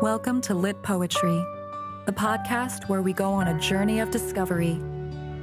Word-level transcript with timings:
Welcome 0.00 0.40
to 0.40 0.54
Lit 0.54 0.82
Poetry, 0.82 1.46
the 2.04 2.12
podcast 2.12 2.88
where 2.88 3.00
we 3.00 3.12
go 3.12 3.30
on 3.30 3.46
a 3.46 3.60
journey 3.60 4.00
of 4.00 4.10
discovery, 4.10 4.74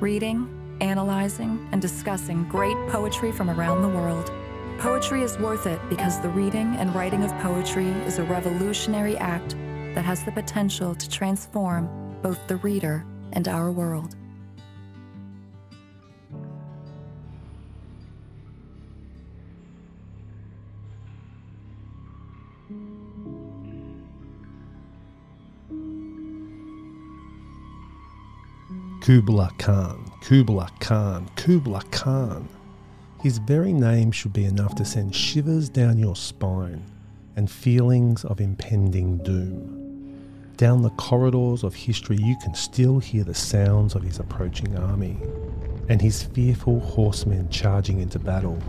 reading, 0.01 0.77
analyzing, 0.81 1.70
and 1.71 1.81
discussing 1.81 2.44
great 2.50 2.76
poetry 2.90 3.32
from 3.32 3.50
around 3.50 3.82
the 3.82 3.88
world. 3.88 4.29
Poetry 4.78 5.24
is 5.24 5.38
worth 5.38 5.68
it 5.68 5.79
because 5.90 6.20
the 6.20 6.28
reading 6.28 6.76
and 6.76 6.94
writing 6.94 7.24
of 7.24 7.32
poetry 7.40 7.88
is 8.06 8.20
a 8.20 8.24
revolutionary 8.24 9.16
act 9.16 9.56
that 9.96 10.03
has 10.03 10.22
the 10.26 10.33
potential 10.33 10.96
to 10.96 11.10
transform 11.10 11.90
both 12.22 12.46
the 12.49 12.58
reader 12.58 13.06
and 13.31 13.47
our 13.47 13.72
world. 13.72 14.18
Kubla 29.01 29.49
Khan, 29.57 30.11
Kubla 30.21 30.69
Khan, 30.79 31.27
Kubla 31.35 31.81
Khan. 31.89 32.47
His 33.23 33.39
very 33.39 33.73
name 33.73 34.11
should 34.11 34.31
be 34.31 34.45
enough 34.45 34.75
to 34.75 34.85
send 34.85 35.15
shivers 35.15 35.69
down 35.69 35.97
your 35.97 36.15
spine 36.15 36.85
and 37.35 37.49
feelings 37.49 38.23
of 38.23 38.39
impending 38.39 39.17
doom. 39.23 40.53
Down 40.55 40.83
the 40.83 40.91
corridors 40.91 41.63
of 41.63 41.73
history, 41.73 42.17
you 42.17 42.35
can 42.43 42.53
still 42.53 42.99
hear 42.99 43.23
the 43.23 43.33
sounds 43.33 43.95
of 43.95 44.03
his 44.03 44.19
approaching 44.19 44.77
army 44.77 45.17
and 45.89 45.99
his 45.99 46.21
fearful 46.21 46.79
horsemen 46.79 47.49
charging 47.49 48.02
into 48.02 48.19
battle. 48.19 48.59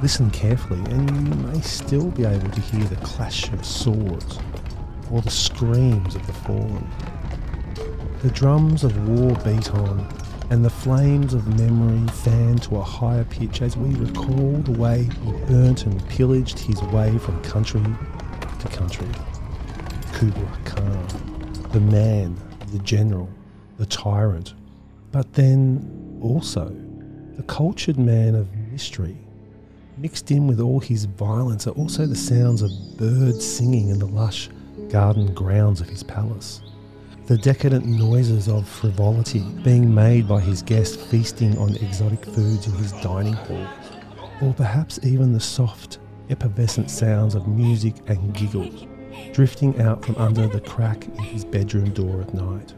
Listen 0.00 0.30
carefully, 0.30 0.78
and 0.92 1.10
you 1.10 1.34
may 1.48 1.60
still 1.62 2.12
be 2.12 2.24
able 2.24 2.48
to 2.50 2.60
hear 2.60 2.84
the 2.84 2.96
clash 2.96 3.52
of 3.52 3.66
swords 3.66 4.38
or 5.10 5.20
the 5.20 5.30
screams 5.30 6.14
of 6.14 6.24
the 6.28 6.32
fallen. 6.32 6.88
The 8.20 8.30
drums 8.30 8.82
of 8.82 9.08
war 9.08 9.36
beat 9.44 9.72
on, 9.72 10.04
and 10.50 10.64
the 10.64 10.70
flames 10.70 11.34
of 11.34 11.56
memory 11.56 12.04
fan 12.08 12.56
to 12.58 12.78
a 12.78 12.82
higher 12.82 13.22
pitch 13.22 13.62
as 13.62 13.76
we 13.76 13.94
recall 13.94 14.54
the 14.62 14.72
way 14.72 15.04
he 15.22 15.32
burnt 15.46 15.86
and 15.86 16.04
pillaged 16.08 16.58
his 16.58 16.82
way 16.82 17.16
from 17.18 17.40
country 17.42 17.80
to 18.58 18.68
country. 18.70 19.06
Kubla 20.14 20.58
Khan, 20.64 21.06
the 21.70 21.78
man, 21.78 22.36
the 22.72 22.80
general, 22.80 23.28
the 23.78 23.86
tyrant, 23.86 24.54
but 25.12 25.32
then 25.34 26.18
also 26.20 26.74
the 27.36 27.44
cultured 27.44 27.98
man 27.98 28.34
of 28.34 28.52
mystery. 28.72 29.16
Mixed 29.96 30.32
in 30.32 30.48
with 30.48 30.58
all 30.58 30.80
his 30.80 31.04
violence 31.04 31.68
are 31.68 31.76
also 31.76 32.04
the 32.04 32.16
sounds 32.16 32.62
of 32.62 32.70
birds 32.96 33.46
singing 33.46 33.90
in 33.90 34.00
the 34.00 34.06
lush 34.06 34.50
garden 34.88 35.32
grounds 35.34 35.80
of 35.80 35.88
his 35.88 36.02
palace 36.02 36.62
the 37.28 37.36
decadent 37.36 37.84
noises 37.84 38.48
of 38.48 38.66
frivolity 38.66 39.40
being 39.62 39.94
made 39.94 40.26
by 40.26 40.40
his 40.40 40.62
guests 40.62 40.96
feasting 40.96 41.58
on 41.58 41.76
exotic 41.76 42.24
foods 42.24 42.66
in 42.66 42.72
his 42.76 42.92
dining 43.02 43.34
hall, 43.34 43.66
or 44.40 44.54
perhaps 44.54 44.98
even 45.02 45.34
the 45.34 45.38
soft, 45.38 45.98
effervescent 46.30 46.90
sounds 46.90 47.34
of 47.34 47.46
music 47.46 47.96
and 48.06 48.32
giggles 48.32 48.86
drifting 49.34 49.78
out 49.78 50.02
from 50.02 50.16
under 50.16 50.46
the 50.46 50.60
crack 50.62 51.04
in 51.04 51.18
his 51.18 51.44
bedroom 51.44 51.92
door 51.92 52.22
at 52.22 52.32
night. 52.32 52.72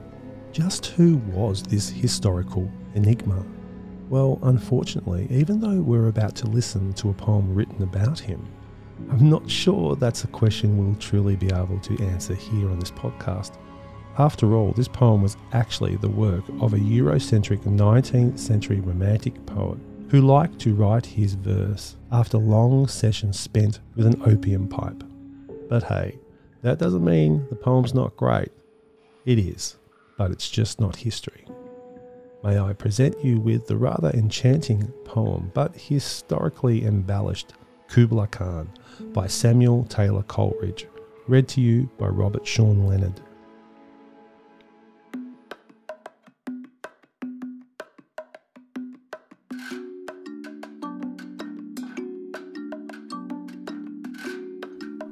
Just 0.51 0.87
who 0.87 1.19
was 1.29 1.63
this 1.63 1.89
historical 1.89 2.69
enigma? 2.97 3.47
Well, 4.09 4.41
unfortunately, 4.43 5.29
even 5.31 5.61
though 5.61 5.81
we're 5.81 6.09
about 6.09 6.35
to 6.37 6.49
listen 6.49 6.93
to 6.95 7.11
a 7.11 7.15
poem 7.15 7.55
written 7.55 7.85
about 7.85 8.19
him, 8.19 8.45
I'm 9.13 9.31
not 9.31 9.49
sure 9.49 9.95
that's 9.95 10.25
a 10.25 10.29
question 10.29 10.77
we'll 10.77 10.97
truly 10.97 11.37
be 11.37 11.53
able 11.53 11.79
to 11.79 12.03
answer 12.03 12.35
here 12.35 12.69
on 12.69 12.81
this 12.81 12.91
podcast. 12.91 13.57
After 14.19 14.55
all, 14.55 14.73
this 14.73 14.89
poem 14.89 15.23
was 15.23 15.37
actually 15.53 15.97
the 15.97 16.09
work 16.09 16.45
of 16.61 16.75
a 16.75 16.79
Eurocentric 16.79 17.63
19th 17.65 18.39
century 18.39 18.81
Romantic 18.81 19.45
poet 19.47 19.79
who 20.11 20.21
liked 20.21 20.59
to 20.59 20.75
write 20.75 21.07
his 21.07 21.35
verse 21.35 21.97
after 22.11 22.37
long 22.37 22.89
sessions 22.89 23.39
spent 23.39 23.79
with 23.95 24.07
an 24.07 24.21
opium 24.27 24.69
pipe. 24.69 25.05
But 25.69 25.85
hey, 25.85 26.19
that 26.63 26.79
doesn't 26.79 27.05
mean 27.05 27.47
the 27.49 27.55
poem's 27.55 27.95
not 27.95 28.17
great. 28.17 28.51
It 29.25 29.39
is, 29.39 29.77
but 30.19 30.33
it's 30.33 30.51
just 30.51 30.81
not 30.81 30.97
history. 30.97 31.47
May 32.43 32.59
I 32.59 32.73
present 32.73 33.23
you 33.25 33.39
with 33.39 33.67
the 33.69 33.77
rather 33.77 34.11
enchanting 34.11 34.89
poem, 35.05 35.53
but 35.55 35.77
historically 35.77 36.85
embellished 36.85 37.53
Kubla 37.89 38.27
Khan 38.27 38.69
by 39.13 39.29
Samuel 39.29 39.85
Taylor 39.85 40.23
Coleridge, 40.25 40.89
read 41.29 41.47
to 41.49 41.61
you 41.61 41.89
by 41.99 42.07
Robert 42.07 42.47
Sean 42.47 42.87
Leonard. 42.87 43.21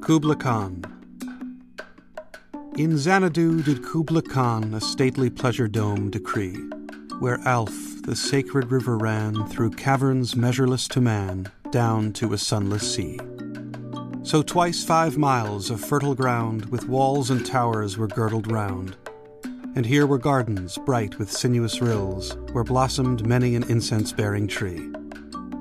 Kubla 0.09 0.37
Khan 0.37 0.87
In 2.79 2.97
Xanadu 2.97 3.63
did 3.63 3.85
Kubla 3.85 4.23
Khan 4.23 4.73
a 4.73 4.81
stately 4.81 5.29
pleasure 5.29 5.69
dome 5.69 6.09
decree, 6.09 6.57
where 7.19 7.39
Alph, 7.45 8.01
the 8.05 8.17
sacred 8.17 8.71
river, 8.71 8.97
ran 8.97 9.47
through 9.49 9.73
caverns 9.73 10.35
measureless 10.35 10.89
to 10.89 11.03
man, 11.03 11.53
down 11.73 12.15
to 12.15 12.33
a 12.33 12.39
sunless 12.39 12.95
sea. 12.95 13.21
So 14.23 14.41
twice 14.41 14.83
five 14.83 15.19
miles 15.19 15.69
of 15.69 15.79
fertile 15.79 16.15
ground 16.15 16.65
with 16.71 16.89
walls 16.89 17.29
and 17.29 17.45
towers 17.45 17.99
were 17.99 18.09
girdled 18.09 18.51
round. 18.51 18.97
And 19.77 19.85
here 19.85 20.07
were 20.07 20.17
gardens 20.17 20.79
bright 20.87 21.19
with 21.19 21.31
sinuous 21.31 21.83
rills, 21.83 22.35
where 22.53 22.65
blossomed 22.65 23.27
many 23.27 23.57
an 23.57 23.65
incense 23.65 24.11
bearing 24.13 24.49
tree. 24.49 24.91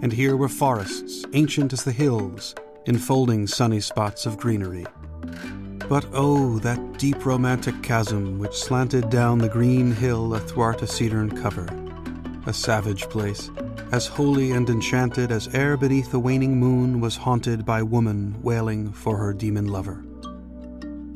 And 0.01 0.13
here 0.13 0.37
were 0.37 0.47
forests, 0.47 1.25
ancient 1.33 1.73
as 1.73 1.83
the 1.83 1.91
hills, 1.91 2.55
enfolding 2.87 3.45
sunny 3.45 3.79
spots 3.79 4.25
of 4.25 4.37
greenery. 4.37 4.85
But 5.89 6.05
oh, 6.13 6.59
that 6.59 6.97
deep 6.97 7.25
romantic 7.25 7.81
chasm 7.83 8.39
which 8.39 8.53
slanted 8.53 9.09
down 9.09 9.37
the 9.37 9.49
green 9.49 9.91
hill 9.91 10.33
athwart 10.33 10.81
a 10.81 10.87
cedarn 10.87 11.41
cover. 11.41 11.67
A 12.45 12.53
savage 12.53 13.03
place, 13.09 13.51
as 13.91 14.07
holy 14.07 14.51
and 14.51 14.69
enchanted 14.69 15.31
as 15.31 15.53
ere 15.53 15.77
beneath 15.77 16.11
the 16.11 16.19
waning 16.19 16.57
moon 16.57 16.99
was 16.99 17.15
haunted 17.15 17.65
by 17.65 17.83
woman 17.83 18.35
wailing 18.41 18.91
for 18.91 19.17
her 19.17 19.33
demon 19.33 19.67
lover. 19.67 20.03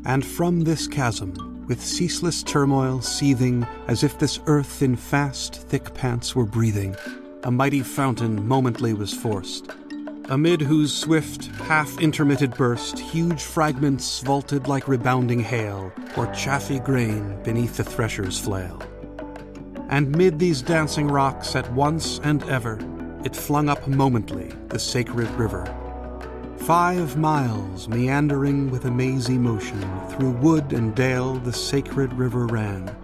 And 0.05 0.25
from 0.25 0.61
this 0.61 0.87
chasm, 0.87 1.65
with 1.67 1.81
ceaseless 1.81 2.43
turmoil 2.43 3.01
seething 3.01 3.65
as 3.87 4.03
if 4.03 4.19
this 4.19 4.39
earth 4.47 4.81
in 4.81 4.95
fast, 4.95 5.55
thick 5.69 5.93
pants 5.93 6.35
were 6.35 6.45
breathing, 6.45 6.95
a 7.43 7.51
mighty 7.51 7.81
fountain 7.81 8.47
momently 8.47 8.93
was 8.93 9.13
forced, 9.13 9.71
amid 10.31 10.61
whose 10.61 10.93
swift, 10.93 11.47
half 11.67 11.99
intermitted 11.99 12.55
burst 12.55 12.97
huge 12.97 13.43
fragments 13.43 14.21
vaulted 14.21 14.65
like 14.65 14.87
rebounding 14.87 15.41
hail, 15.41 15.91
or 16.15 16.25
chaffy 16.27 16.79
grain 16.79 17.37
beneath 17.43 17.75
the 17.75 17.83
thresher's 17.83 18.39
flail. 18.39 18.81
And 19.89 20.15
mid 20.15 20.39
these 20.39 20.61
dancing 20.61 21.09
rocks 21.09 21.53
at 21.53 21.69
once 21.73 22.21
and 22.23 22.43
ever, 22.43 22.79
it 23.25 23.35
flung 23.35 23.67
up 23.67 23.85
momently 23.89 24.53
the 24.69 24.79
sacred 24.79 25.29
river. 25.31 25.65
Five 26.59 27.17
miles 27.17 27.89
meandering 27.89 28.71
with 28.71 28.85
a 28.85 28.91
mazy 28.91 29.37
motion, 29.37 29.81
through 30.11 30.31
wood 30.31 30.71
and 30.71 30.95
dale 30.95 31.33
the 31.33 31.51
sacred 31.51 32.13
river 32.13 32.47
ran, 32.47 32.95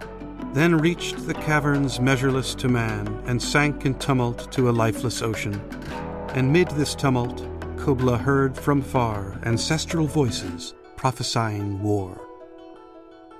then 0.54 0.78
reached 0.78 1.26
the 1.26 1.34
caverns 1.34 2.00
measureless 2.00 2.54
to 2.54 2.68
man, 2.68 3.06
and 3.26 3.42
sank 3.42 3.84
in 3.84 3.98
tumult 3.98 4.50
to 4.52 4.70
a 4.70 4.72
lifeless 4.72 5.20
ocean 5.20 5.60
and 6.34 6.52
mid 6.52 6.68
this 6.68 6.94
tumult, 6.94 7.46
Kubla 7.78 8.18
heard 8.18 8.56
from 8.56 8.82
far 8.82 9.38
ancestral 9.44 10.06
voices 10.06 10.74
prophesying 10.96 11.82
war. 11.82 12.20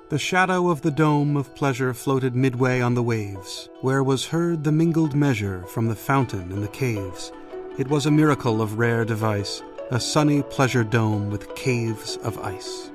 The 0.09 0.17
shadow 0.17 0.69
of 0.69 0.81
the 0.81 0.89
dome 0.89 1.37
of 1.37 1.53
pleasure 1.53 1.93
floated 1.93 2.35
midway 2.35 2.81
on 2.81 2.95
the 2.95 3.03
waves, 3.03 3.69
where 3.81 4.01
was 4.01 4.25
heard 4.25 4.63
the 4.63 4.71
mingled 4.71 5.13
measure 5.13 5.63
from 5.67 5.87
the 5.87 5.95
fountain 5.95 6.51
in 6.51 6.61
the 6.61 6.67
caves. 6.69 7.31
It 7.77 7.87
was 7.87 8.05
a 8.07 8.11
miracle 8.11 8.61
of 8.61 8.79
rare 8.79 9.05
device, 9.05 9.61
a 9.91 9.99
sunny 9.99 10.41
pleasure 10.41 10.83
dome 10.83 11.29
with 11.29 11.53
caves 11.53 12.17
of 12.17 12.39
ice. 12.39 12.89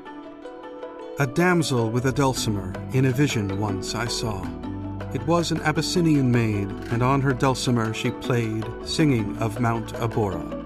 A 1.21 1.27
damsel 1.27 1.91
with 1.91 2.07
a 2.07 2.13
dulcimer 2.13 2.73
in 2.93 3.05
a 3.05 3.13
vision 3.13 3.61
once 3.61 3.95
I 3.95 4.07
saw 4.07 4.43
it 5.15 5.27
was 5.29 5.53
an 5.53 5.63
Abyssinian 5.63 6.31
maid, 6.31 6.69
and 6.91 7.03
on 7.03 7.21
her 7.21 7.33
dulcimer 7.33 7.95
she 7.95 8.11
played, 8.11 8.67
singing 8.85 9.39
of 9.39 9.61
Mount 9.61 9.95
Abora. 9.95 10.61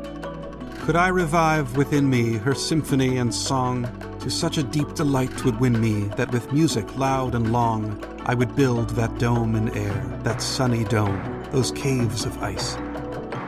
Could 0.81 0.97
I 0.97 1.09
revive 1.09 1.77
within 1.77 2.09
me 2.09 2.39
her 2.39 2.55
symphony 2.55 3.19
and 3.19 3.33
song, 3.33 3.87
to 4.21 4.31
such 4.31 4.57
a 4.57 4.63
deep 4.63 4.95
delight 4.95 5.37
twould 5.37 5.61
win 5.61 5.79
me 5.79 6.05
that 6.17 6.33
with 6.33 6.51
music 6.51 6.97
loud 6.97 7.35
and 7.35 7.53
long 7.53 8.03
I 8.25 8.35
would 8.35 8.57
build 8.57 8.91
that 8.91 9.19
dome 9.19 9.55
in 9.55 9.77
air, 9.77 10.21
that 10.23 10.43
sunny 10.43 10.85
dome, 10.85 11.45
those 11.53 11.71
caves 11.73 12.25
of 12.25 12.43
ice. 12.43 12.77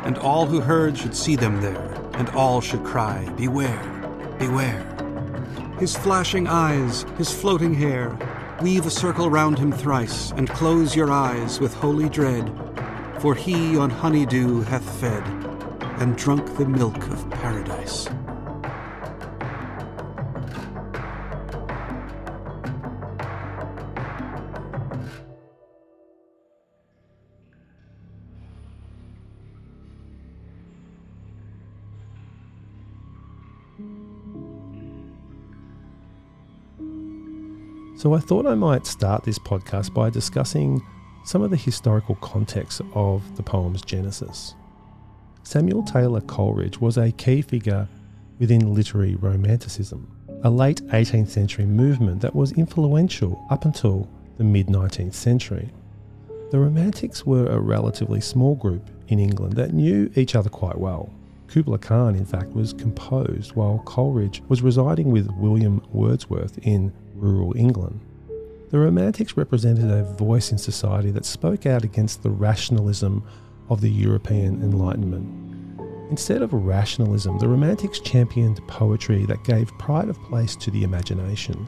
And 0.05 0.19
all 0.19 0.47
who 0.47 0.61
heard 0.61 0.97
should 0.97 1.17
see 1.17 1.35
them 1.35 1.61
there, 1.63 1.95
and 2.15 2.29
all 2.31 2.61
should 2.61 2.85
cry, 2.85 3.27
Beware, 3.37 4.37
beware. 4.39 4.87
his 5.79 5.97
flashing 5.97 6.47
eyes, 6.47 7.07
his 7.17 7.33
floating 7.33 7.73
hair. 7.73 8.19
Weave 8.63 8.85
a 8.85 8.91
circle 8.91 9.31
round 9.31 9.59
him 9.59 9.73
thrice, 9.73 10.33
and 10.33 10.47
close 10.47 10.95
your 10.95 11.11
eyes 11.11 11.61
with 11.61 11.73
holy 11.73 12.11
dread. 12.11 12.53
For 13.19 13.35
he 13.35 13.79
on 13.79 13.89
honeydew 13.89 14.61
hath 14.63 15.01
fed, 15.01 15.27
and 15.99 16.15
drunk 16.15 16.59
the 16.59 16.67
milk 16.67 16.99
of 17.09 17.31
paradise. 17.31 18.07
So 38.01 38.15
I 38.15 38.19
thought 38.19 38.47
I 38.47 38.55
might 38.55 38.87
start 38.87 39.25
this 39.25 39.39
podcast 39.39 39.93
by 39.93 40.09
discussing 40.09 40.81
some 41.27 41.43
of 41.43 41.51
the 41.51 41.57
historical 41.59 42.15
context 42.15 42.81
of 42.95 43.37
the 43.37 43.43
poem's 43.43 43.83
genesis. 43.83 44.55
Samuel 45.43 45.83
Taylor 45.83 46.23
Coleridge 46.23 46.81
was 46.81 46.97
a 46.97 47.13
key 47.13 47.43
figure 47.43 47.87
within 48.39 48.73
literary 48.73 49.17
romanticism, 49.17 50.11
a 50.45 50.49
late 50.49 50.81
18th 50.87 51.29
century 51.29 51.67
movement 51.67 52.23
that 52.23 52.35
was 52.35 52.53
influential 52.53 53.47
up 53.51 53.67
until 53.67 54.09
the 54.39 54.45
mid 54.45 54.69
19th 54.69 55.13
century. 55.13 55.69
The 56.53 56.59
Romantics 56.59 57.27
were 57.27 57.49
a 57.49 57.61
relatively 57.61 58.23
small 58.23 58.55
group 58.55 58.89
in 59.09 59.19
England 59.19 59.57
that 59.57 59.75
knew 59.75 60.11
each 60.17 60.35
other 60.35 60.49
quite 60.49 60.79
well. 60.79 61.13
Kubla 61.49 61.79
Khan, 61.79 62.15
in 62.15 62.25
fact, 62.25 62.55
was 62.55 62.73
composed 62.73 63.57
while 63.57 63.83
Coleridge 63.85 64.41
was 64.49 64.63
residing 64.63 65.11
with 65.11 65.29
William 65.33 65.83
Wordsworth 65.93 66.57
in 66.63 66.93
rural 67.21 67.57
England. 67.57 68.01
The 68.71 68.79
Romantics 68.79 69.37
represented 69.37 69.91
a 69.91 70.05
voice 70.05 70.53
in 70.53 70.59
society 70.59 71.11
that 71.11 71.25
spoke 71.25 71.67
out 71.67 71.85
against 71.85 72.23
the 72.23 72.31
rationalism 72.31 73.25
of 73.69 73.81
the 73.81 73.91
European 73.91 74.63
Enlightenment. 74.63 75.49
Instead 76.11 76.43
of 76.43 76.53
rationalism, 76.53 77.39
the 77.39 77.49
Romantics 77.49 78.01
championed 78.01 78.61
poetry 78.67 79.27
that 79.27 79.45
gave 79.45 79.77
pride 79.79 80.09
of 80.09 80.21
place 80.23 80.57
to 80.57 80.71
the 80.71 80.83
imagination, 80.83 81.67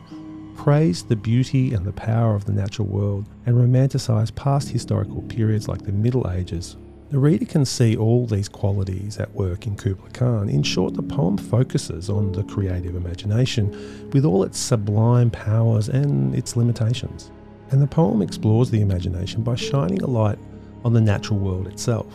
praised 0.57 1.09
the 1.09 1.17
beauty 1.17 1.75
and 1.75 1.85
the 1.85 1.93
power 1.93 2.35
of 2.35 2.45
the 2.45 2.53
natural 2.53 2.89
world, 2.89 3.29
and 3.47 3.57
romanticised 3.57 4.35
past 4.35 4.69
historical 4.69 5.23
periods 5.23 5.69
like 5.69 5.83
the 5.83 5.93
Middle 5.93 6.31
Ages 6.31 6.77
the 7.13 7.19
reader 7.19 7.45
can 7.45 7.63
see 7.63 7.95
all 7.95 8.25
these 8.25 8.49
qualities 8.49 9.19
at 9.19 9.31
work 9.35 9.67
in 9.67 9.77
Kubla 9.77 10.09
Khan. 10.15 10.49
In 10.49 10.63
short, 10.63 10.95
the 10.95 11.03
poem 11.03 11.37
focuses 11.37 12.09
on 12.09 12.33
the 12.33 12.43
creative 12.45 12.97
imagination 12.97 13.71
with 14.15 14.25
all 14.25 14.45
its 14.45 14.59
sublime 14.59 15.31
powers 15.31 15.91
and 15.91 16.35
its 16.35 16.57
limitations. 16.57 17.31
And 17.71 17.83
the 17.83 17.87
poem 17.87 18.23
explores 18.23 18.71
the 18.71 18.81
imagination 18.81 19.43
by 19.43 19.57
shining 19.57 20.01
a 20.03 20.07
light 20.07 20.39
on 20.87 20.95
the 20.95 21.03
natural 21.03 21.39
world 21.39 21.69
itself. 21.69 22.07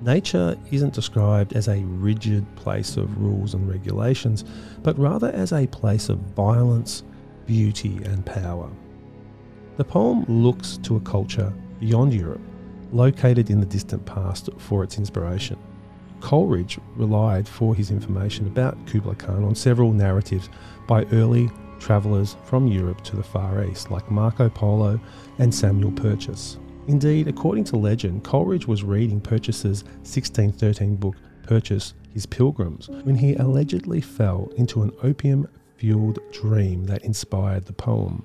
Nature 0.00 0.56
isn't 0.70 0.94
described 0.94 1.52
as 1.52 1.68
a 1.68 1.84
rigid 1.84 2.46
place 2.56 2.96
of 2.96 3.20
rules 3.20 3.52
and 3.52 3.68
regulations, 3.68 4.44
but 4.82 4.98
rather 4.98 5.30
as 5.32 5.52
a 5.52 5.66
place 5.66 6.08
of 6.08 6.16
violence, 6.18 7.02
beauty, 7.44 8.00
and 8.04 8.24
power. 8.24 8.70
The 9.76 9.84
poem 9.84 10.24
looks 10.28 10.78
to 10.78 10.96
a 10.96 11.00
culture 11.00 11.52
beyond 11.78 12.14
Europe 12.14 12.40
located 12.92 13.50
in 13.50 13.60
the 13.60 13.66
distant 13.66 14.04
past 14.04 14.48
for 14.58 14.84
its 14.84 14.98
inspiration. 14.98 15.58
Coleridge 16.20 16.78
relied 16.96 17.48
for 17.48 17.74
his 17.74 17.90
information 17.90 18.46
about 18.46 18.78
Kubla 18.86 19.14
Khan 19.14 19.42
on 19.42 19.54
several 19.54 19.92
narratives 19.92 20.48
by 20.86 21.04
early 21.12 21.50
travellers 21.78 22.36
from 22.44 22.66
Europe 22.66 23.02
to 23.04 23.16
the 23.16 23.22
Far 23.22 23.64
East, 23.64 23.90
like 23.90 24.10
Marco 24.10 24.48
Polo 24.48 25.00
and 25.38 25.54
Samuel 25.54 25.92
Purchas. 25.92 26.58
Indeed, 26.88 27.28
according 27.28 27.64
to 27.64 27.76
legend, 27.76 28.24
Coleridge 28.24 28.66
was 28.66 28.84
reading 28.84 29.20
Purchas's 29.20 29.84
1613 29.84 30.96
book, 30.96 31.16
Purchas 31.42 31.94
His 32.12 32.26
Pilgrims, 32.26 32.88
when 32.88 33.14
he 33.14 33.34
allegedly 33.34 34.00
fell 34.00 34.50
into 34.56 34.82
an 34.82 34.92
opium 35.02 35.48
fueled 35.76 36.18
dream 36.32 36.84
that 36.84 37.04
inspired 37.04 37.64
the 37.64 37.72
poem. 37.72 38.24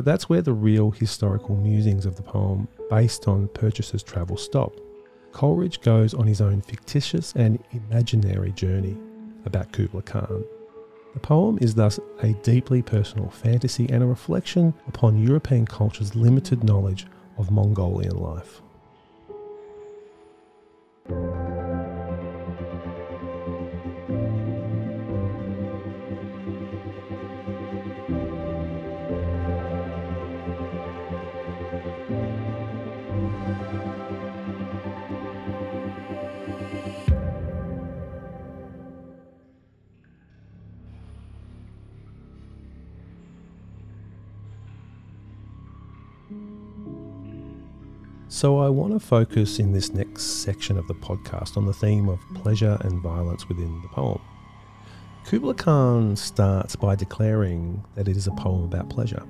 But 0.00 0.06
that's 0.06 0.30
where 0.30 0.40
the 0.40 0.54
real 0.54 0.92
historical 0.92 1.54
musings 1.56 2.06
of 2.06 2.16
the 2.16 2.22
poem, 2.22 2.68
based 2.88 3.28
on 3.28 3.48
Purchas's 3.48 4.02
travel, 4.02 4.38
stop. 4.38 4.72
Coleridge 5.32 5.82
goes 5.82 6.14
on 6.14 6.26
his 6.26 6.40
own 6.40 6.62
fictitious 6.62 7.34
and 7.36 7.62
imaginary 7.72 8.52
journey 8.52 8.96
about 9.44 9.74
Kubla 9.74 10.00
Khan. 10.00 10.42
The 11.12 11.20
poem 11.20 11.58
is 11.60 11.74
thus 11.74 12.00
a 12.22 12.32
deeply 12.42 12.80
personal 12.80 13.28
fantasy 13.28 13.90
and 13.90 14.02
a 14.02 14.06
reflection 14.06 14.72
upon 14.88 15.22
European 15.22 15.66
culture's 15.66 16.16
limited 16.16 16.64
knowledge 16.64 17.06
of 17.36 17.50
Mongolian 17.50 18.16
life. 18.16 18.62
So, 48.40 48.56
I 48.56 48.70
want 48.70 48.94
to 48.94 49.00
focus 49.00 49.58
in 49.58 49.74
this 49.74 49.92
next 49.92 50.22
section 50.42 50.78
of 50.78 50.88
the 50.88 50.94
podcast 50.94 51.58
on 51.58 51.66
the 51.66 51.74
theme 51.74 52.08
of 52.08 52.18
pleasure 52.34 52.78
and 52.80 53.02
violence 53.02 53.46
within 53.50 53.82
the 53.82 53.88
poem. 53.88 54.18
Kubla 55.26 55.52
Khan 55.52 56.16
starts 56.16 56.74
by 56.74 56.94
declaring 56.96 57.84
that 57.96 58.08
it 58.08 58.16
is 58.16 58.28
a 58.28 58.30
poem 58.30 58.64
about 58.64 58.88
pleasure. 58.88 59.22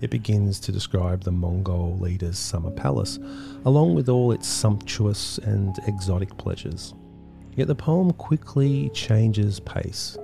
It 0.00 0.08
begins 0.08 0.58
to 0.60 0.72
describe 0.72 1.22
the 1.22 1.32
Mongol 1.32 1.98
leader's 1.98 2.38
summer 2.38 2.70
palace, 2.70 3.18
along 3.66 3.94
with 3.94 4.08
all 4.08 4.32
its 4.32 4.48
sumptuous 4.48 5.36
and 5.36 5.78
exotic 5.86 6.34
pleasures. 6.38 6.94
Yet 7.56 7.68
the 7.68 7.74
poem 7.74 8.10
quickly 8.12 8.88
changes 8.94 9.60
pace 9.60 10.16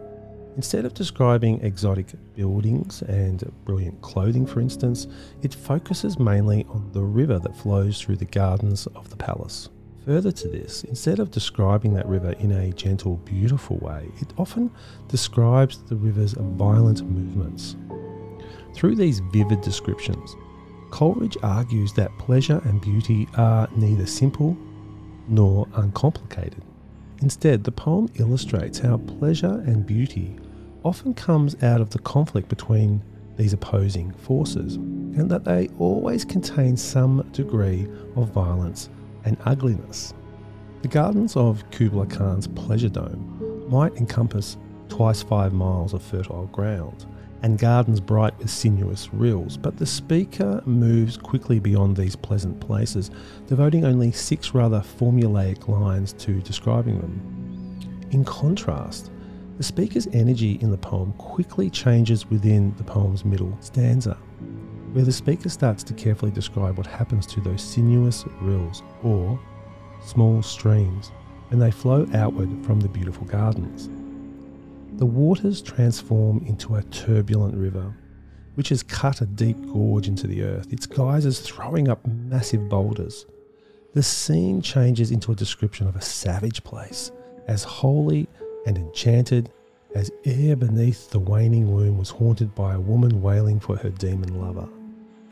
Instead 0.57 0.85
of 0.85 0.95
describing 0.95 1.61
exotic 1.63 2.09
buildings 2.35 3.03
and 3.03 3.51
brilliant 3.65 4.01
clothing, 4.03 4.45
for 4.45 4.61
instance, 4.61 5.07
it 5.43 5.55
focuses 5.55 6.19
mainly 6.19 6.65
on 6.69 6.91
the 6.93 7.03
river 7.03 7.39
that 7.39 7.57
flows 7.57 8.01
through 8.01 8.17
the 8.17 8.25
gardens 8.25 8.87
of 8.89 9.09
the 9.11 9.17
palace. 9.17 9.69
Further 10.05 10.33
to 10.33 10.49
this, 10.49 10.85
instead 10.85 11.19
of 11.19 11.31
describing 11.31 11.95
that 11.95 12.09
river 12.09 12.33
in 12.41 12.53
a 12.53 12.73
gentle, 12.73 13.17
beautiful 13.19 13.77
way, 13.79 14.09
it 14.21 14.33
often 14.39 14.71
describes 15.09 15.83
the 15.85 15.97
river's 15.97 16.33
violent 16.33 17.03
movements. 17.03 17.77
Through 18.75 18.97
these 18.97 19.21
vivid 19.33 19.61
descriptions, 19.61 20.35
Coleridge 20.91 21.37
argues 21.43 21.93
that 21.95 22.17
pleasure 22.19 22.61
and 22.65 22.81
beauty 22.81 23.29
are 23.37 23.69
neither 23.77 24.07
simple 24.07 24.57
nor 25.29 25.69
uncomplicated. 25.75 26.63
Instead, 27.23 27.63
the 27.63 27.73
poem 27.73 28.09
illustrates 28.15 28.79
how 28.79 28.97
pleasure 28.97 29.63
and 29.67 29.87
beauty 29.87 30.37
often 30.85 31.15
comes 31.15 31.63
out 31.63 31.81
of 31.81 31.91
the 31.91 31.99
conflict 32.01 32.49
between 32.49 33.03
these 33.37 33.53
opposing 33.53 34.13
forces, 34.13 34.77
and 34.77 35.31
that 35.31 35.45
they 35.45 35.69
always 35.79 36.25
contain 36.25 36.77
some 36.77 37.27
degree 37.33 37.87
of 38.17 38.31
violence 38.31 38.89
and 39.25 39.37
ugliness. 39.45 40.15
The 40.83 40.89
gardens 40.89 41.37
of 41.37 41.69
Kubla 41.71 42.07
Khan's 42.07 42.47
pleasure 42.49 42.89
dome 42.89 43.67
might 43.69 43.97
encompass 43.97 44.57
twice 44.89 45.23
five 45.23 45.53
miles 45.53 45.95
of 45.95 46.03
fertile 46.03 46.47
ground, 46.47 47.07
and 47.43 47.59
gardens 47.59 48.01
bright 48.01 48.37
with 48.39 48.51
sinuous 48.51 49.13
rills, 49.13 49.57
but 49.57 49.77
the 49.77 49.87
speaker 49.87 50.63
moves 50.67 51.17
quickly 51.17 51.59
beyond 51.59 51.97
these 51.97 52.17
pleasant 52.17 52.61
places, 52.61 53.11
devoting 53.47 53.85
only 53.85 54.13
six 54.13 54.55
rather 54.55 54.81
formulaic 54.81 55.69
lines 55.69 56.13
to 56.15 56.41
describing 56.43 57.01
them. 57.01 58.09
In 58.11 58.25
contrast, 58.25 59.11
the 59.61 59.65
speaker's 59.65 60.07
energy 60.15 60.53
in 60.63 60.71
the 60.71 60.79
poem 60.79 61.13
quickly 61.19 61.69
changes 61.69 62.25
within 62.31 62.75
the 62.79 62.83
poem's 62.83 63.27
middle 63.27 63.55
stanza, 63.61 64.15
where 64.95 65.05
the 65.05 65.13
speaker 65.13 65.51
starts 65.51 65.85
to 65.85 65.93
carefully 65.93 66.33
describe 66.33 66.79
what 66.79 66.87
happens 66.87 67.27
to 67.27 67.43
those 67.43 67.61
sinuous 67.61 68.25
rills 68.41 68.83
or 69.03 69.39
small 70.03 70.41
streams 70.41 71.13
when 71.49 71.61
they 71.61 71.71
flow 71.71 72.09
outward 72.15 72.49
from 72.65 72.81
the 72.81 72.89
beautiful 72.89 73.27
gardens. 73.27 73.91
The 74.99 75.05
waters 75.05 75.61
transform 75.61 76.43
into 76.47 76.77
a 76.77 76.83
turbulent 76.85 77.55
river, 77.55 77.95
which 78.55 78.71
has 78.71 78.83
cut 78.83 79.21
a 79.21 79.27
deep 79.27 79.59
gorge 79.75 80.09
into 80.09 80.27
the 80.27 80.43
earth, 80.43 80.73
its 80.73 80.87
geysers 80.87 81.39
throwing 81.39 81.89
up 81.89 82.07
massive 82.07 82.67
boulders. 82.71 83.27
The 83.93 84.03
scene 84.03 84.63
changes 84.63 85.11
into 85.11 85.33
a 85.33 85.37
description 85.37 85.87
of 85.87 85.97
a 85.97 86.01
savage 86.01 86.65
place, 86.65 87.13
as 87.47 87.63
holy 87.63 88.27
and 88.67 88.79
enchanted 88.79 89.51
as 89.95 90.11
ere 90.25 90.57
beneath 90.57 91.11
the 91.11 91.19
waning 91.19 91.75
womb 91.75 91.99
was 91.99 92.11
haunted 92.11 92.55
by 92.55 92.75
a 92.75 92.81
woman 92.81 93.21
wailing 93.21 93.59
for 93.59 93.77
her 93.77 93.91
demon 93.91 94.41
lover. 94.41 94.69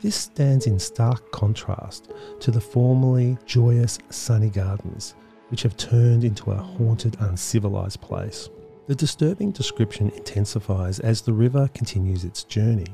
This 0.01 0.15
stands 0.15 0.65
in 0.67 0.79
stark 0.79 1.31
contrast 1.31 2.11
to 2.39 2.51
the 2.51 2.61
formerly 2.61 3.37
joyous 3.45 3.99
sunny 4.09 4.49
gardens, 4.49 5.15
which 5.49 5.63
have 5.63 5.75
turned 5.77 6.23
into 6.23 6.51
a 6.51 6.55
haunted, 6.55 7.17
uncivilized 7.19 8.01
place. 8.01 8.49
The 8.87 8.95
disturbing 8.95 9.51
description 9.51 10.09
intensifies 10.11 10.99
as 10.99 11.21
the 11.21 11.33
river 11.33 11.69
continues 11.73 12.23
its 12.23 12.43
journey. 12.43 12.87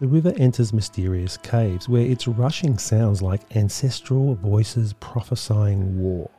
The 0.00 0.06
river 0.06 0.34
enters 0.36 0.72
mysterious 0.72 1.36
caves 1.36 1.88
where 1.88 2.04
its 2.04 2.28
rushing 2.28 2.78
sounds 2.78 3.22
like 3.22 3.56
ancestral 3.56 4.34
voices 4.34 4.92
prophesying 4.94 5.98
war. 5.98 6.30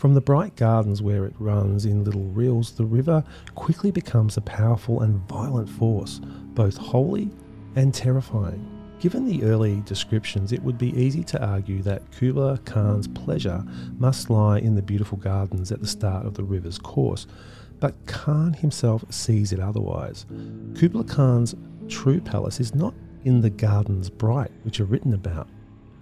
From 0.00 0.14
the 0.14 0.22
bright 0.22 0.56
gardens 0.56 1.02
where 1.02 1.26
it 1.26 1.34
runs 1.38 1.84
in 1.84 2.04
little 2.04 2.24
rills, 2.24 2.72
the 2.72 2.86
river 2.86 3.22
quickly 3.54 3.90
becomes 3.90 4.38
a 4.38 4.40
powerful 4.40 5.02
and 5.02 5.20
violent 5.28 5.68
force, 5.68 6.22
both 6.54 6.78
holy 6.78 7.28
and 7.76 7.92
terrifying. 7.92 8.66
Given 8.98 9.26
the 9.26 9.42
early 9.42 9.82
descriptions, 9.82 10.52
it 10.52 10.62
would 10.62 10.78
be 10.78 10.98
easy 10.98 11.22
to 11.24 11.46
argue 11.46 11.82
that 11.82 12.10
Kubla 12.12 12.56
Khan's 12.64 13.08
pleasure 13.08 13.62
must 13.98 14.30
lie 14.30 14.60
in 14.60 14.74
the 14.74 14.80
beautiful 14.80 15.18
gardens 15.18 15.70
at 15.70 15.82
the 15.82 15.86
start 15.86 16.24
of 16.24 16.32
the 16.32 16.44
river's 16.44 16.78
course, 16.78 17.26
but 17.78 17.94
Khan 18.06 18.54
himself 18.54 19.04
sees 19.10 19.52
it 19.52 19.60
otherwise. 19.60 20.24
Kubla 20.78 21.04
Khan's 21.04 21.54
true 21.88 22.22
palace 22.22 22.58
is 22.58 22.74
not 22.74 22.94
in 23.24 23.42
the 23.42 23.50
gardens 23.50 24.08
bright, 24.08 24.50
which 24.62 24.80
are 24.80 24.86
written 24.86 25.12
about, 25.12 25.46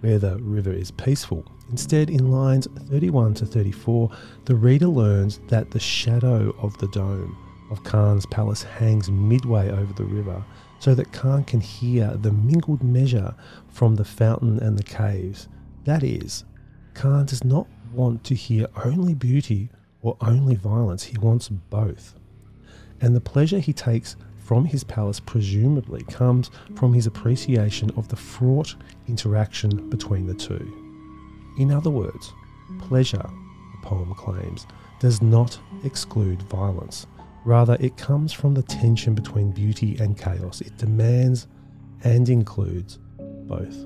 where 0.01 0.19
the 0.19 0.37
river 0.37 0.71
is 0.71 0.91
peaceful. 0.91 1.45
Instead, 1.69 2.09
in 2.09 2.31
lines 2.31 2.67
31 2.89 3.35
to 3.35 3.45
34, 3.45 4.09
the 4.45 4.55
reader 4.55 4.87
learns 4.87 5.39
that 5.47 5.71
the 5.71 5.79
shadow 5.79 6.55
of 6.59 6.77
the 6.79 6.87
dome 6.87 7.37
of 7.69 7.83
Khan's 7.83 8.25
palace 8.25 8.63
hangs 8.63 9.11
midway 9.11 9.69
over 9.69 9.93
the 9.93 10.05
river, 10.05 10.43
so 10.79 10.95
that 10.95 11.11
Khan 11.11 11.43
can 11.43 11.59
hear 11.59 12.15
the 12.15 12.31
mingled 12.31 12.83
measure 12.83 13.35
from 13.67 13.95
the 13.95 14.05
fountain 14.05 14.59
and 14.59 14.77
the 14.77 14.83
caves. 14.83 15.47
That 15.85 16.03
is, 16.03 16.45
Khan 16.93 17.25
does 17.25 17.43
not 17.43 17.67
want 17.93 18.23
to 18.25 18.35
hear 18.35 18.67
only 18.83 19.13
beauty 19.13 19.69
or 20.01 20.17
only 20.21 20.55
violence, 20.55 21.03
he 21.03 21.17
wants 21.17 21.49
both. 21.49 22.15
And 23.01 23.15
the 23.15 23.21
pleasure 23.21 23.59
he 23.59 23.73
takes 23.73 24.15
from 24.49 24.65
his 24.65 24.83
palace 24.83 25.19
presumably 25.19 26.01
comes 26.05 26.49
from 26.75 26.91
his 26.91 27.05
appreciation 27.05 27.91
of 27.95 28.07
the 28.07 28.15
fraught 28.15 28.75
interaction 29.07 29.87
between 29.91 30.25
the 30.25 30.33
two. 30.33 30.73
In 31.59 31.71
other 31.71 31.91
words, 31.91 32.33
pleasure, 32.79 33.21
the 33.21 33.87
poem 33.87 34.11
claims, 34.15 34.65
does 34.99 35.21
not 35.21 35.59
exclude 35.83 36.41
violence. 36.41 37.05
Rather, 37.45 37.77
it 37.79 37.95
comes 37.95 38.33
from 38.33 38.55
the 38.55 38.63
tension 38.63 39.13
between 39.13 39.51
beauty 39.51 39.97
and 39.99 40.17
chaos. 40.17 40.61
It 40.61 40.75
demands 40.79 41.45
and 42.03 42.27
includes 42.27 42.97
both. 43.19 43.85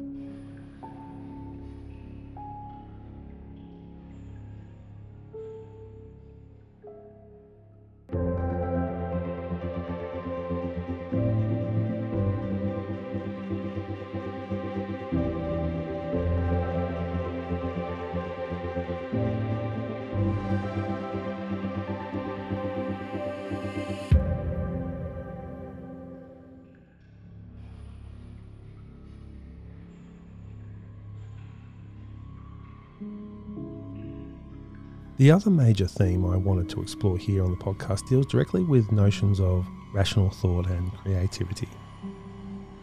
The 35.23 35.31
other 35.31 35.49
major 35.49 35.87
theme 35.87 36.25
I 36.25 36.35
wanted 36.35 36.67
to 36.71 36.81
explore 36.81 37.17
here 37.17 37.45
on 37.45 37.51
the 37.51 37.55
podcast 37.55 38.09
deals 38.09 38.25
directly 38.25 38.61
with 38.61 38.91
notions 38.91 39.39
of 39.39 39.65
rational 39.93 40.29
thought 40.29 40.67
and 40.67 40.91
creativity. 40.95 41.69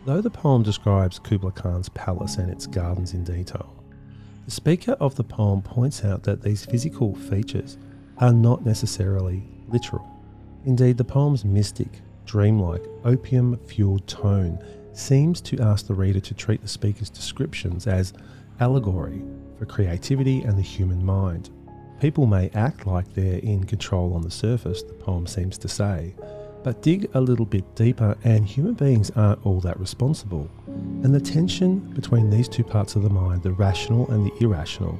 Though 0.07 0.23
the 0.23 0.31
poem 0.31 0.63
describes 0.63 1.19
Kubla 1.19 1.53
Khan's 1.53 1.91
palace 1.91 2.37
and 2.37 2.51
its 2.51 2.67
gardens 2.67 3.13
in 3.13 3.25
detail, 3.25 3.85
the 4.47 4.51
speaker 4.51 4.93
of 4.93 5.17
the 5.17 5.23
poem 5.23 5.61
points 5.61 6.03
out 6.03 6.23
that 6.23 6.41
these 6.41 6.65
physical 6.65 7.15
features 7.15 7.77
are 8.17 8.33
not 8.33 8.65
necessarily 8.65 9.47
literal. 9.69 10.09
Indeed, 10.65 10.97
the 10.97 11.05
poem's 11.05 11.45
mystic, 11.45 12.01
dreamlike, 12.25 12.87
opium 13.05 13.59
fueled 13.67 14.07
tone 14.07 14.65
seems 14.95 15.43
to 15.43 15.61
ask 15.61 15.87
the 15.87 15.93
reader 15.93 16.21
to 16.21 16.33
treat 16.33 16.63
the 16.63 16.69
speaker's 16.69 17.11
descriptions 17.11 17.87
as 17.87 18.15
allegory 18.61 19.23
for 19.59 19.67
creativity 19.67 20.41
and 20.41 20.57
the 20.57 20.63
human 20.63 21.05
mind. 21.05 21.51
People 22.01 22.25
may 22.25 22.49
act 22.55 22.87
like 22.87 23.13
they're 23.13 23.41
in 23.41 23.65
control 23.65 24.15
on 24.15 24.23
the 24.23 24.31
surface, 24.31 24.83
the 24.83 24.95
poem 24.95 25.27
seems 25.27 25.59
to 25.59 25.69
say, 25.69 26.15
but 26.65 26.81
dig 26.81 27.11
a 27.13 27.21
little 27.21 27.45
bit 27.45 27.75
deeper, 27.75 28.17
and 28.25 28.47
human 28.47 28.73
beings 28.73 29.11
aren't 29.17 29.45
all 29.45 29.61
that 29.61 29.79
responsible. 29.79 30.51
And 30.67 31.15
the 31.15 31.21
tension 31.21 31.79
between 31.93 32.31
these 32.31 32.49
two 32.49 32.65
parts 32.65 32.97
of 32.97 33.03
the 33.03 33.11
mind, 33.11 33.43
the 33.43 33.53
rational 33.53 34.11
and 34.11 34.25
the 34.25 34.33
irrational, 34.43 34.99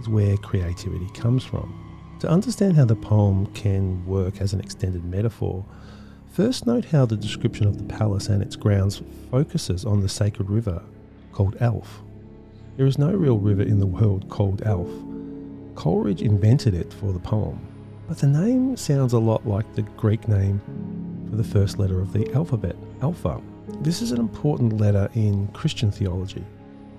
is 0.00 0.08
where 0.08 0.36
creativity 0.38 1.08
comes 1.10 1.44
from. 1.44 1.72
To 2.18 2.28
understand 2.28 2.74
how 2.74 2.84
the 2.84 2.96
poem 2.96 3.46
can 3.54 4.04
work 4.04 4.40
as 4.40 4.52
an 4.52 4.60
extended 4.60 5.04
metaphor, 5.04 5.64
first 6.32 6.66
note 6.66 6.84
how 6.84 7.06
the 7.06 7.16
description 7.16 7.68
of 7.68 7.78
the 7.78 7.94
palace 7.94 8.28
and 8.28 8.42
its 8.42 8.56
grounds 8.56 9.02
focuses 9.30 9.84
on 9.84 10.00
the 10.00 10.08
sacred 10.08 10.50
river 10.50 10.82
called 11.30 11.56
Alph. 11.60 12.00
There 12.76 12.86
is 12.86 12.98
no 12.98 13.12
real 13.12 13.38
river 13.38 13.62
in 13.62 13.78
the 13.78 13.86
world 13.86 14.28
called 14.28 14.62
Alph. 14.62 15.09
Coleridge 15.80 16.20
invented 16.20 16.74
it 16.74 16.92
for 16.92 17.10
the 17.10 17.18
poem, 17.18 17.58
but 18.06 18.18
the 18.18 18.26
name 18.26 18.76
sounds 18.76 19.14
a 19.14 19.18
lot 19.18 19.46
like 19.46 19.74
the 19.74 19.80
Greek 19.80 20.28
name 20.28 20.60
for 21.30 21.36
the 21.36 21.42
first 21.42 21.78
letter 21.78 22.02
of 22.02 22.12
the 22.12 22.30
alphabet, 22.34 22.76
Alpha. 23.00 23.40
This 23.80 24.02
is 24.02 24.12
an 24.12 24.20
important 24.20 24.76
letter 24.76 25.08
in 25.14 25.48
Christian 25.54 25.90
theology. 25.90 26.44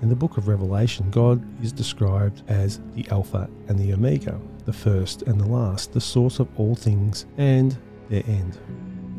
In 0.02 0.10
the 0.10 0.16
book 0.16 0.38
of 0.38 0.48
Revelation, 0.48 1.12
God 1.12 1.44
is 1.64 1.72
described 1.72 2.42
as 2.48 2.80
the 2.96 3.08
Alpha 3.12 3.48
and 3.68 3.78
the 3.78 3.94
Omega, 3.94 4.42
the 4.66 4.74
first 4.74 5.22
and 5.22 5.40
the 5.40 5.46
last, 5.46 5.94
the 5.94 6.02
source 6.02 6.40
of 6.40 6.48
all 6.60 6.74
things 6.74 7.28
and 7.38 7.78
their 8.10 8.24
end. 8.26 8.58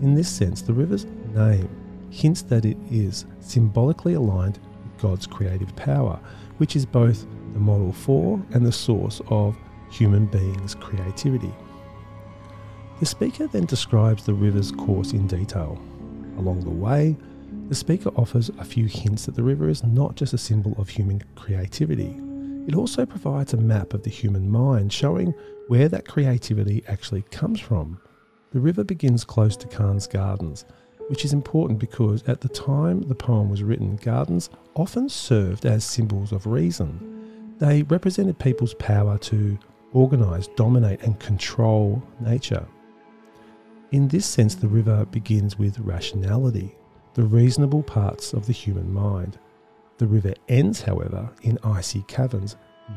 In 0.01 0.17
this 0.17 0.29
sense, 0.29 0.61
the 0.61 0.75
river's 0.75 1.07
name 1.37 1.69
hints 2.11 2.43
that 2.43 2.65
it 2.65 2.79
is 2.91 3.27
symbolically 3.39 4.15
aligned 4.15 4.59
with 4.83 5.01
God's 5.01 5.29
creative 5.29 5.77
power, 5.77 6.19
which 6.59 6.75
is 6.75 6.85
both 6.85 7.27
the 7.53 7.61
model 7.61 7.93
for 7.93 8.43
and 8.53 8.65
the 8.65 8.73
source 8.73 9.21
of 9.29 9.57
human 9.91 10.27
beings' 10.27 10.75
creativity. 10.75 11.53
The 13.01 13.07
speaker 13.07 13.47
then 13.47 13.67
describes 13.67 14.25
the 14.25 14.35
river's 14.35 14.73
course 14.73 15.13
in 15.13 15.27
detail. 15.27 15.81
Along 16.39 16.61
the 16.61 16.71
way, 16.71 17.17
the 17.69 17.75
speaker 17.75 18.11
offers 18.17 18.51
a 18.59 18.65
few 18.65 18.87
hints 18.87 19.27
that 19.27 19.35
the 19.35 19.43
river 19.43 19.69
is 19.69 19.83
not 19.83 20.15
just 20.15 20.35
a 20.35 20.39
symbol 20.39 20.75
of 20.79 20.89
human 20.89 21.23
creativity, 21.35 22.17
it 22.67 22.77
also 22.77 23.05
provides 23.05 23.53
a 23.53 23.57
map 23.57 23.93
of 23.93 24.05
the 24.05 24.11
human 24.11 24.49
mind 24.49 24.93
showing 24.93 25.35
where 25.67 25.89
that 25.89 26.07
creativity 26.07 26.85
actually 26.87 27.23
comes 27.23 27.59
from. 27.59 28.01
The 28.53 28.61
river 28.61 28.85
begins 28.85 29.25
close 29.25 29.57
to 29.57 29.67
Khan's 29.67 30.07
gardens, 30.07 30.65
which 31.09 31.25
is 31.25 31.33
important 31.33 31.81
because 31.81 32.23
at 32.29 32.41
the 32.41 32.49
time 32.49 33.03
the 33.03 33.17
poem 33.17 33.51
was 33.51 33.65
written, 33.65 33.97
gardens 33.97 34.49
often 34.77 35.09
served 35.09 35.67
as 35.67 35.85
symbols 35.85 36.31
of 36.31 36.47
reason. 36.47 37.12
They 37.63 37.85
represented 37.85 38.41
people's 38.41 38.75
power 38.75 39.19
to 39.19 39.57
organise, 39.93 40.49
dominate, 40.57 41.01
and 41.03 41.21
control 41.21 42.03
nature. 42.19 42.67
In 43.93 44.09
this 44.09 44.27
sense, 44.27 44.57
the 44.57 44.67
river 44.67 45.07
begins 45.07 45.61
with 45.61 45.79
rationality, 45.79 46.75
the 47.15 47.23
reasonable 47.23 47.85
parts 47.85 48.33
of 48.33 48.47
the 48.47 48.53
human 48.53 48.93
mind. 48.93 49.39
The 49.99 50.09
river 50.09 50.35
ends, 50.49 50.83
however, 50.83 51.31
in 51.43 51.57
icy 51.63 52.03
caverns, 52.09 52.57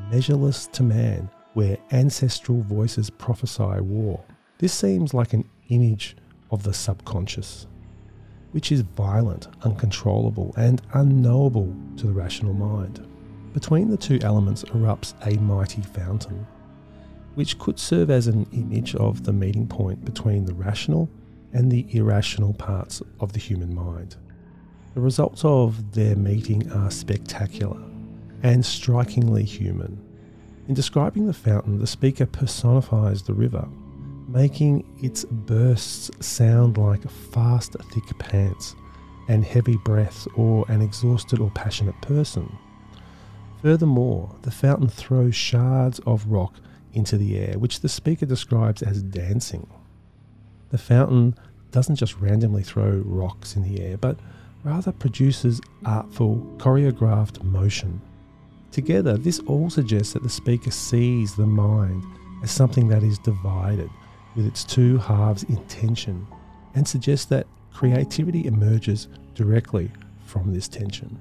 measureless 0.10 0.66
to 0.74 0.82
man, 0.82 1.30
where 1.54 1.78
ancestral 1.92 2.64
voices 2.64 3.12
prophesy 3.12 3.82
war. 3.82 4.20
This 4.58 4.74
seems 4.74 5.14
like 5.14 5.34
an 5.34 5.48
image 5.70 6.18
of 6.50 6.64
the 6.64 6.74
subconscious, 6.74 7.68
which 8.52 8.72
is 8.72 8.82
violent, 8.82 9.48
uncontrollable, 9.62 10.56
and 10.58 10.82
unknowable 10.96 11.72
to 11.98 12.08
the 12.08 12.14
rational 12.14 12.56
mind. 12.56 13.08
Between 13.56 13.90
the 13.90 13.96
two 13.96 14.20
elements 14.22 14.66
erupts 14.66 15.14
a 15.26 15.40
mighty 15.40 15.82
fountain, 15.82 16.46
which 17.36 17.58
could 17.58 17.80
serve 17.80 18.12
as 18.12 18.28
an 18.28 18.46
image 18.52 18.96
of 18.96 19.24
the 19.24 19.32
meeting 19.32 19.66
point 19.66 20.04
between 20.04 20.44
the 20.44 20.54
rational 20.54 21.10
and 21.54 21.72
the 21.72 21.88
irrational 21.96 22.54
parts 22.54 23.02
of 23.22 23.32
the 23.32 23.40
human 23.40 23.74
mind. 23.74 24.18
The 24.94 25.00
results 25.00 25.46
of 25.46 25.94
their 25.94 26.18
meeting 26.18 26.70
are 26.74 26.92
spectacular 26.92 27.82
and 28.44 28.64
strikingly 28.66 29.46
human. 29.46 30.04
In 30.68 30.74
describing 30.74 31.26
the 31.26 31.34
fountain, 31.34 31.80
the 31.80 31.88
speaker 31.88 32.26
personifies 32.26 33.24
the 33.24 33.34
river, 33.34 33.66
making 34.28 34.84
its 35.02 35.24
bursts 35.24 36.12
sound 36.20 36.78
like 36.78 37.10
fast, 37.10 37.78
thick 37.94 38.20
pants 38.20 38.76
and 39.30 39.46
heavy 39.46 39.78
breaths 39.78 40.28
or 40.36 40.66
an 40.68 40.82
exhausted 40.82 41.40
or 41.40 41.50
passionate 41.52 42.00
person. 42.02 42.54
Furthermore, 43.62 44.36
the 44.44 44.52
fountain 44.52 44.90
throws 44.90 45.36
shards 45.36 46.00
of 46.06 46.28
rock 46.28 46.56
into 46.94 47.18
the 47.18 47.38
air, 47.38 47.58
which 47.58 47.82
the 47.82 47.90
speaker 47.90 48.26
describes 48.26 48.82
as 48.82 49.04
dancing. 49.04 49.68
The 50.70 50.78
fountain 50.78 51.36
doesn't 51.72 51.98
just 51.98 52.18
randomly 52.20 52.64
throw 52.64 53.02
rocks 53.06 53.56
in 53.56 53.64
the 53.64 53.82
air, 53.82 53.98
but 53.98 54.20
rather 54.64 54.92
produces 54.92 55.62
artful, 55.86 56.38
choreographed 56.58 57.44
motion. 57.44 58.02
Together, 58.72 59.18
this 59.18 59.40
all 59.42 59.70
suggests 59.70 60.14
that 60.14 60.24
the 60.24 60.30
speaker 60.30 60.72
sees 60.72 61.36
the 61.36 61.46
mind 61.46 62.04
as 62.44 62.52
something 62.52 62.88
that 62.88 63.04
is 63.04 63.18
divided, 63.20 63.90
with 64.36 64.46
its 64.46 64.64
two 64.64 64.98
halves 64.98 65.44
in 65.44 65.58
tension, 65.68 66.28
and 66.74 66.88
suggests 66.88 67.26
that 67.28 67.48
creativity 67.74 68.46
emerges 68.48 69.08
directly 69.34 69.92
from 70.26 70.54
this 70.54 70.68
tension. 70.68 71.18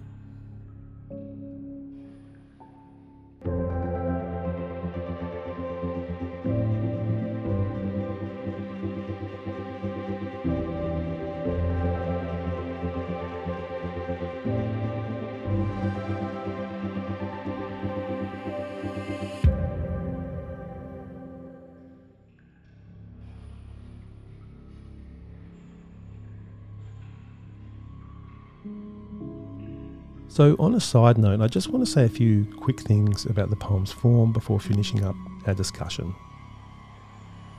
So, 30.34 30.56
on 30.58 30.74
a 30.74 30.80
side 30.80 31.16
note, 31.16 31.40
I 31.40 31.46
just 31.46 31.68
want 31.68 31.86
to 31.86 31.92
say 31.92 32.04
a 32.04 32.08
few 32.08 32.44
quick 32.56 32.80
things 32.80 33.24
about 33.24 33.50
the 33.50 33.54
poem's 33.54 33.92
form 33.92 34.32
before 34.32 34.58
finishing 34.58 35.04
up 35.04 35.14
our 35.46 35.54
discussion. 35.54 36.12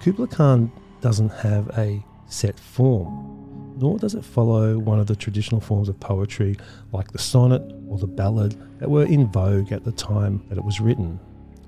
Kubla 0.01 0.27
Khan 0.27 0.69
doesn't 0.99 1.29
have 1.29 1.69
a 1.77 2.03
set 2.27 2.59
form, 2.59 3.77
nor 3.77 3.97
does 3.97 4.13
it 4.13 4.25
follow 4.25 4.77
one 4.77 4.99
of 4.99 5.07
the 5.07 5.15
traditional 5.15 5.61
forms 5.61 5.87
of 5.87 5.97
poetry 6.01 6.57
like 6.91 7.13
the 7.13 7.17
sonnet 7.17 7.61
or 7.87 7.97
the 7.97 8.07
ballad 8.07 8.61
that 8.81 8.91
were 8.91 9.05
in 9.05 9.27
vogue 9.27 9.71
at 9.71 9.85
the 9.85 9.93
time 9.93 10.43
that 10.49 10.57
it 10.57 10.65
was 10.65 10.81
written. 10.81 11.17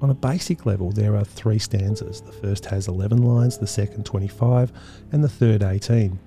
On 0.02 0.10
a 0.10 0.14
basic 0.14 0.66
level, 0.66 0.92
there 0.92 1.16
are 1.16 1.24
three 1.24 1.58
stanzas. 1.58 2.20
The 2.20 2.34
first 2.34 2.66
has 2.66 2.90
11 2.90 3.22
lines, 3.22 3.58
the 3.58 3.66
second 3.66 4.06
25, 4.06 4.74
and 5.14 5.24
the 5.24 5.30
third 5.30 5.64
18. 5.64 6.20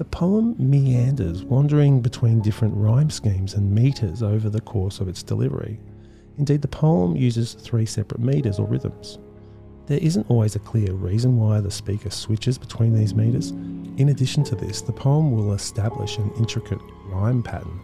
The 0.00 0.06
poem 0.06 0.56
meanders, 0.58 1.44
wandering 1.44 2.00
between 2.00 2.40
different 2.40 2.74
rhyme 2.74 3.10
schemes 3.10 3.52
and 3.52 3.70
meters 3.70 4.22
over 4.22 4.48
the 4.48 4.62
course 4.62 4.98
of 4.98 5.08
its 5.08 5.22
delivery. 5.22 5.78
Indeed, 6.38 6.62
the 6.62 6.68
poem 6.68 7.16
uses 7.16 7.52
three 7.52 7.84
separate 7.84 8.22
meters 8.22 8.58
or 8.58 8.66
rhythms. 8.66 9.18
There 9.88 9.98
isn't 9.98 10.30
always 10.30 10.56
a 10.56 10.60
clear 10.60 10.94
reason 10.94 11.36
why 11.36 11.60
the 11.60 11.70
speaker 11.70 12.08
switches 12.08 12.56
between 12.56 12.94
these 12.94 13.12
meters. 13.12 13.50
In 13.50 14.08
addition 14.08 14.42
to 14.44 14.54
this, 14.54 14.80
the 14.80 14.90
poem 14.90 15.32
will 15.32 15.52
establish 15.52 16.16
an 16.16 16.32
intricate 16.38 16.80
rhyme 17.04 17.42
pattern, 17.42 17.78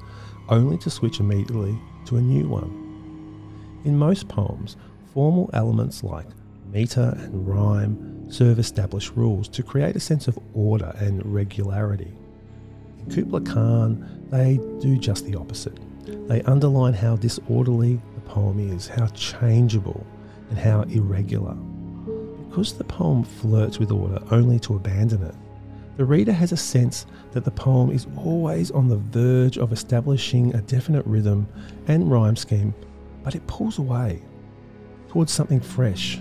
only 0.48 0.78
to 0.78 0.88
switch 0.88 1.20
immediately 1.20 1.78
to 2.06 2.16
a 2.16 2.22
new 2.22 2.48
one. 2.48 3.82
In 3.84 3.94
most 3.94 4.26
poems, 4.26 4.78
formal 5.12 5.50
elements 5.52 6.02
like 6.02 6.28
meter 6.76 7.16
and 7.22 7.48
rhyme 7.48 8.30
serve 8.30 8.58
established 8.58 9.16
rules 9.16 9.48
to 9.48 9.62
create 9.62 9.96
a 9.96 10.00
sense 10.00 10.28
of 10.28 10.38
order 10.52 10.94
and 10.98 11.24
regularity. 11.24 12.12
In 12.98 13.14
Kubla 13.14 13.40
Khan, 13.40 14.26
they 14.30 14.58
do 14.82 14.98
just 14.98 15.24
the 15.24 15.36
opposite. 15.36 15.78
They 16.28 16.42
underline 16.42 16.92
how 16.92 17.16
disorderly 17.16 17.98
the 18.14 18.20
poem 18.20 18.58
is, 18.60 18.88
how 18.88 19.06
changeable, 19.06 20.06
and 20.50 20.58
how 20.58 20.82
irregular. 20.82 21.54
Because 22.48 22.74
the 22.74 22.84
poem 22.84 23.24
flirts 23.24 23.78
with 23.78 23.90
order 23.90 24.18
only 24.30 24.58
to 24.60 24.76
abandon 24.76 25.22
it, 25.22 25.34
the 25.96 26.04
reader 26.04 26.32
has 26.32 26.52
a 26.52 26.58
sense 26.58 27.06
that 27.32 27.46
the 27.46 27.50
poem 27.50 27.90
is 27.90 28.06
always 28.18 28.70
on 28.70 28.86
the 28.86 28.98
verge 28.98 29.56
of 29.56 29.72
establishing 29.72 30.54
a 30.54 30.60
definite 30.60 31.06
rhythm 31.06 31.48
and 31.88 32.10
rhyme 32.10 32.36
scheme, 32.36 32.74
but 33.24 33.34
it 33.34 33.46
pulls 33.46 33.78
away 33.78 34.20
towards 35.08 35.32
something 35.32 35.60
fresh, 35.60 36.20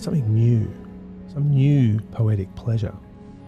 something 0.00 0.32
new 0.34 0.68
some 1.32 1.48
new 1.48 2.00
poetic 2.12 2.52
pleasure. 2.56 2.94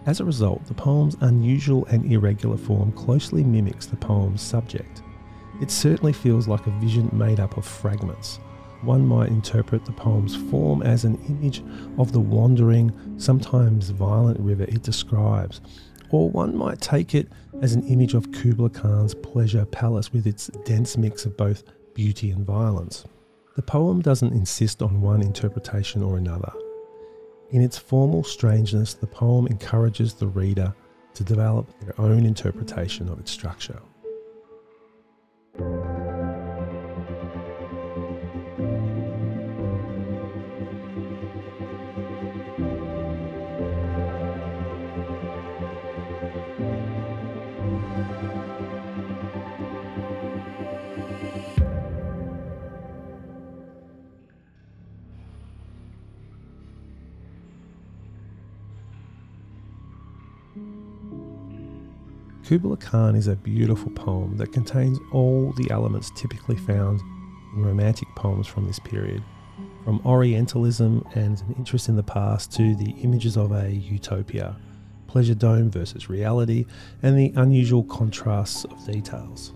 As 0.05 0.19
a 0.19 0.25
result, 0.25 0.65
the 0.65 0.73
poem's 0.73 1.17
unusual 1.21 1.85
and 1.87 2.09
irregular 2.11 2.57
form 2.57 2.91
closely 2.93 3.43
mimics 3.43 3.85
the 3.85 3.97
poem's 3.97 4.41
subject. 4.41 5.01
It 5.61 5.69
certainly 5.69 6.13
feels 6.13 6.47
like 6.47 6.65
a 6.65 6.79
vision 6.79 7.09
made 7.11 7.39
up 7.39 7.57
of 7.57 7.65
fragments. 7.65 8.39
One 8.81 9.05
might 9.05 9.29
interpret 9.29 9.85
the 9.85 9.91
poem's 9.91 10.35
form 10.49 10.81
as 10.81 11.05
an 11.05 11.17
image 11.27 11.63
of 11.97 12.11
the 12.11 12.19
wandering, 12.19 12.91
sometimes 13.17 13.89
violent 13.89 14.39
river 14.39 14.63
it 14.63 14.83
describes, 14.83 15.61
or 16.09 16.29
one 16.29 16.55
might 16.55 16.81
take 16.81 17.15
it 17.15 17.29
as 17.61 17.73
an 17.73 17.87
image 17.87 18.13
of 18.13 18.31
Kubla 18.31 18.69
Khan's 18.69 19.15
pleasure 19.15 19.65
palace 19.65 20.11
with 20.11 20.27
its 20.27 20.47
dense 20.65 20.97
mix 20.97 21.25
of 21.25 21.37
both 21.37 21.63
beauty 21.93 22.31
and 22.31 22.45
violence. 22.45 23.05
The 23.55 23.61
poem 23.61 24.01
doesn't 24.01 24.33
insist 24.33 24.81
on 24.81 24.99
one 24.99 25.21
interpretation 25.21 26.01
or 26.01 26.17
another. 26.17 26.51
In 27.51 27.61
its 27.61 27.77
formal 27.77 28.23
strangeness, 28.23 28.95
the 28.95 29.05
poem 29.05 29.45
encourages 29.45 30.15
the 30.15 30.25
reader 30.25 30.73
to 31.13 31.23
develop 31.23 31.67
their 31.79 31.93
own 32.01 32.25
interpretation 32.25 33.07
of 33.09 33.19
its 33.19 33.31
structure. 33.31 33.79
Kubla 62.45 62.75
Khan 62.75 63.15
is 63.15 63.27
a 63.27 63.37
beautiful 63.37 63.89
poem 63.91 64.35
that 64.35 64.51
contains 64.51 64.99
all 65.13 65.53
the 65.53 65.71
elements 65.71 66.11
typically 66.13 66.57
found 66.57 66.99
in 67.55 67.65
romantic 67.65 68.09
poems 68.15 68.47
from 68.47 68.67
this 68.67 68.79
period, 68.79 69.23
from 69.85 70.01
Orientalism 70.05 71.07
and 71.15 71.39
an 71.39 71.55
interest 71.57 71.87
in 71.87 71.95
the 71.95 72.03
past 72.03 72.51
to 72.53 72.75
the 72.75 72.91
images 73.01 73.37
of 73.37 73.53
a 73.53 73.71
utopia, 73.71 74.57
pleasure 75.07 75.33
dome 75.33 75.71
versus 75.71 76.09
reality, 76.09 76.65
and 77.01 77.17
the 77.17 77.31
unusual 77.37 77.83
contrasts 77.85 78.65
of 78.65 78.85
details. 78.85 79.53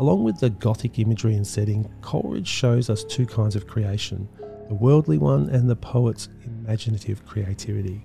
Along 0.00 0.24
with 0.24 0.40
the 0.40 0.50
Gothic 0.50 0.98
imagery 0.98 1.36
and 1.36 1.46
setting, 1.46 1.88
Coleridge 2.00 2.48
shows 2.48 2.90
us 2.90 3.04
two 3.04 3.26
kinds 3.26 3.54
of 3.54 3.68
creation 3.68 4.28
the 4.66 4.74
worldly 4.74 5.16
one 5.16 5.48
and 5.50 5.70
the 5.70 5.76
poet's 5.76 6.28
imaginative 6.44 7.24
creativity. 7.24 8.04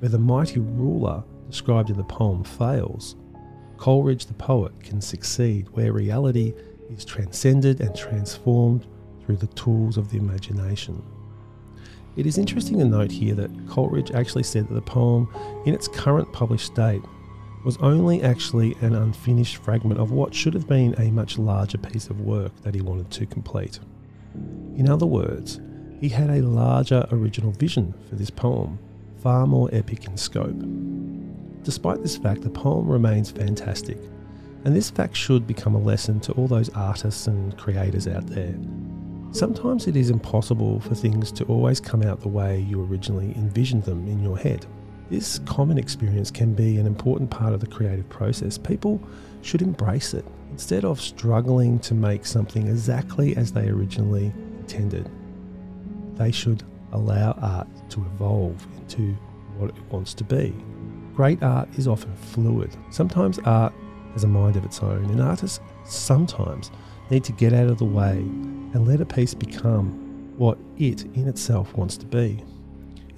Where 0.00 0.10
the 0.10 0.18
mighty 0.18 0.60
ruler 0.60 1.24
described 1.48 1.88
in 1.88 1.96
the 1.96 2.04
poem 2.04 2.44
fails, 2.44 3.16
Coleridge 3.82 4.26
the 4.26 4.34
poet 4.34 4.72
can 4.80 5.00
succeed 5.00 5.68
where 5.70 5.92
reality 5.92 6.54
is 6.88 7.04
transcended 7.04 7.80
and 7.80 7.92
transformed 7.96 8.86
through 9.26 9.38
the 9.38 9.48
tools 9.48 9.96
of 9.96 10.08
the 10.08 10.18
imagination. 10.18 11.02
It 12.14 12.24
is 12.24 12.38
interesting 12.38 12.78
to 12.78 12.84
note 12.84 13.10
here 13.10 13.34
that 13.34 13.50
Coleridge 13.68 14.12
actually 14.12 14.44
said 14.44 14.68
that 14.68 14.74
the 14.74 14.80
poem, 14.80 15.28
in 15.66 15.74
its 15.74 15.88
current 15.88 16.32
published 16.32 16.66
state, 16.66 17.02
was 17.64 17.76
only 17.78 18.22
actually 18.22 18.76
an 18.82 18.94
unfinished 18.94 19.56
fragment 19.56 19.98
of 19.98 20.12
what 20.12 20.32
should 20.32 20.54
have 20.54 20.68
been 20.68 20.94
a 21.00 21.10
much 21.10 21.36
larger 21.36 21.78
piece 21.78 22.08
of 22.08 22.20
work 22.20 22.52
that 22.62 22.76
he 22.76 22.80
wanted 22.80 23.10
to 23.10 23.26
complete. 23.26 23.80
In 24.76 24.88
other 24.88 25.06
words, 25.06 25.60
he 25.98 26.08
had 26.08 26.30
a 26.30 26.42
larger 26.42 27.04
original 27.10 27.50
vision 27.50 27.94
for 28.08 28.14
this 28.14 28.30
poem, 28.30 28.78
far 29.20 29.44
more 29.48 29.68
epic 29.72 30.04
in 30.04 30.16
scope. 30.16 30.62
Despite 31.64 32.02
this 32.02 32.16
fact, 32.16 32.42
the 32.42 32.50
poem 32.50 32.88
remains 32.88 33.30
fantastic, 33.30 33.98
and 34.64 34.74
this 34.74 34.90
fact 34.90 35.16
should 35.16 35.46
become 35.46 35.74
a 35.74 35.80
lesson 35.80 36.18
to 36.20 36.32
all 36.32 36.48
those 36.48 36.70
artists 36.70 37.26
and 37.26 37.56
creators 37.56 38.08
out 38.08 38.26
there. 38.26 38.54
Sometimes 39.30 39.86
it 39.86 39.96
is 39.96 40.10
impossible 40.10 40.80
for 40.80 40.94
things 40.94 41.32
to 41.32 41.44
always 41.44 41.80
come 41.80 42.02
out 42.02 42.20
the 42.20 42.28
way 42.28 42.60
you 42.60 42.84
originally 42.84 43.32
envisioned 43.36 43.84
them 43.84 44.06
in 44.06 44.22
your 44.22 44.36
head. 44.36 44.66
This 45.08 45.38
common 45.40 45.78
experience 45.78 46.30
can 46.30 46.52
be 46.52 46.78
an 46.78 46.86
important 46.86 47.30
part 47.30 47.54
of 47.54 47.60
the 47.60 47.66
creative 47.66 48.08
process. 48.08 48.58
People 48.58 49.00
should 49.42 49.62
embrace 49.62 50.14
it 50.14 50.24
instead 50.50 50.84
of 50.84 51.00
struggling 51.00 51.78
to 51.80 51.94
make 51.94 52.26
something 52.26 52.66
exactly 52.66 53.36
as 53.36 53.52
they 53.52 53.68
originally 53.68 54.32
intended. 54.58 55.10
They 56.14 56.30
should 56.30 56.62
allow 56.92 57.32
art 57.40 57.68
to 57.90 58.00
evolve 58.00 58.66
into 58.76 59.12
what 59.56 59.70
it 59.70 59.82
wants 59.90 60.12
to 60.14 60.24
be. 60.24 60.54
Great 61.14 61.42
art 61.42 61.68
is 61.76 61.86
often 61.86 62.14
fluid. 62.16 62.74
Sometimes 62.90 63.38
art 63.40 63.74
has 64.12 64.24
a 64.24 64.28
mind 64.28 64.56
of 64.56 64.64
its 64.64 64.82
own, 64.82 65.04
and 65.10 65.20
artists 65.20 65.60
sometimes 65.84 66.70
need 67.10 67.24
to 67.24 67.32
get 67.32 67.52
out 67.52 67.68
of 67.68 67.78
the 67.78 67.84
way 67.84 68.18
and 68.18 68.86
let 68.88 69.00
a 69.00 69.06
piece 69.06 69.34
become 69.34 69.90
what 70.38 70.58
it 70.78 71.04
in 71.14 71.28
itself 71.28 71.74
wants 71.76 71.96
to 71.98 72.06
be. 72.06 72.42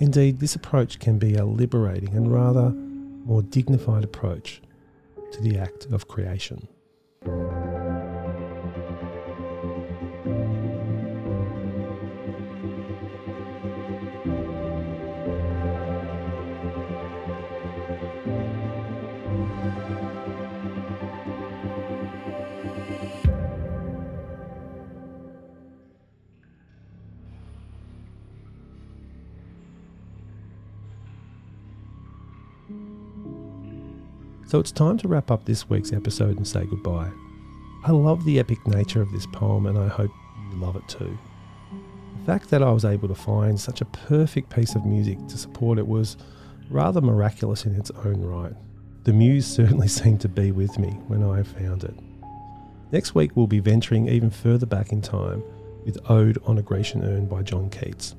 Indeed, 0.01 0.41
this 0.41 0.57
approach 0.57 0.99
can 0.99 1.19
be 1.19 1.35
a 1.35 1.45
liberating 1.45 2.15
and 2.17 2.33
rather 2.33 2.71
more 2.71 3.43
dignified 3.43 4.05
approach 4.05 4.61
to 5.31 5.41
the 5.41 5.59
act 5.59 5.87
of 5.87 6.09
creation. 6.09 6.67
So 34.55 34.61
it's 34.61 34.71
time 34.71 34.97
to 34.99 35.09
wrap 35.09 35.33
up 35.33 35.45
this 35.45 35.69
week's 35.69 35.93
episode 35.93 36.37
and 36.37 36.47
say 36.47 36.65
goodbye. 36.65 37.11
I 37.85 37.91
love 37.91 38.25
the 38.25 38.39
epic 38.39 38.65
nature 38.69 39.03
of 39.03 39.11
this 39.11 39.27
poem 39.27 39.67
and 39.67 39.77
I 39.77 39.89
hope 39.89 40.13
you 40.53 40.59
love 40.59 40.77
it 40.77 40.87
too. 40.87 41.19
The 42.21 42.25
fact 42.25 42.51
that 42.51 42.63
I 42.63 42.71
was 42.71 42.85
able 42.85 43.09
to 43.09 43.17
find 43.17 43.59
such 43.59 43.81
a 43.81 43.85
perfect 43.87 44.55
piece 44.55 44.77
of 44.77 44.87
music 44.87 45.19
to 45.27 45.37
support 45.37 45.81
it 45.81 45.89
was 45.89 46.17
rather 46.71 47.01
miraculous 47.01 47.67
in 47.67 47.75
its 47.75 47.91
own 48.05 48.21
right. 48.21 48.53
The 49.03 49.13
muse 49.13 49.45
certainly 49.57 49.89
seemed 49.89 50.21
to 50.21 50.29
be 50.29 50.53
with 50.53 50.79
me 50.79 50.91
when 51.09 51.25
I 51.25 51.43
found 51.43 51.83
it. 51.83 51.99
Next 52.93 53.13
week, 53.13 53.33
we'll 53.35 53.49
be 53.49 53.59
venturing 53.59 54.07
even 54.07 54.31
further 54.31 54.67
back 54.67 54.93
in 54.93 55.03
time 55.03 55.43
with 55.85 55.99
Ode 56.09 56.39
on 56.45 56.59
a 56.59 56.63
Grecian 56.63 57.03
Urn 57.03 57.27
by 57.27 57.43
John 57.43 57.71
Keats. 57.71 58.15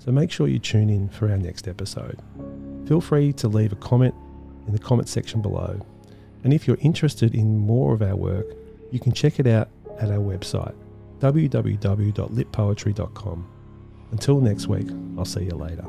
So 0.00 0.10
make 0.10 0.32
sure 0.32 0.48
you 0.48 0.58
tune 0.58 0.90
in 0.90 1.08
for 1.10 1.30
our 1.30 1.38
next 1.38 1.68
episode. 1.68 2.20
Feel 2.88 3.00
free 3.00 3.32
to 3.34 3.46
leave 3.46 3.70
a 3.70 3.76
comment 3.76 4.16
in 4.70 4.76
the 4.76 4.78
comments 4.78 5.10
section 5.10 5.42
below. 5.42 5.84
And 6.44 6.54
if 6.54 6.68
you're 6.68 6.78
interested 6.80 7.34
in 7.34 7.58
more 7.58 7.92
of 7.92 8.02
our 8.02 8.14
work, 8.14 8.46
you 8.92 9.00
can 9.00 9.10
check 9.12 9.40
it 9.40 9.48
out 9.48 9.68
at 9.98 10.10
our 10.10 10.18
website, 10.18 10.74
www.litpoetry.com. 11.18 13.50
Until 14.12 14.40
next 14.40 14.68
week, 14.68 14.86
I'll 15.18 15.24
see 15.24 15.42
you 15.44 15.50
later. 15.50 15.84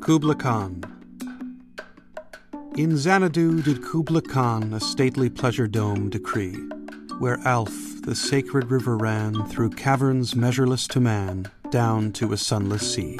Kubla 0.00 0.34
Khan. 0.36 0.95
In 2.76 2.98
Xanadu 2.98 3.62
did 3.62 3.82
Kubla 3.82 4.20
Khan 4.20 4.74
a 4.74 4.80
stately 4.80 5.30
pleasure 5.30 5.66
dome 5.66 6.10
decree, 6.10 6.56
where 7.18 7.38
Alph, 7.46 8.02
the 8.02 8.14
sacred 8.14 8.70
river, 8.70 8.98
ran 8.98 9.46
through 9.46 9.70
caverns 9.70 10.36
measureless 10.36 10.86
to 10.88 11.00
man, 11.00 11.50
down 11.70 12.12
to 12.12 12.34
a 12.34 12.36
sunless 12.36 12.94
sea. 12.94 13.18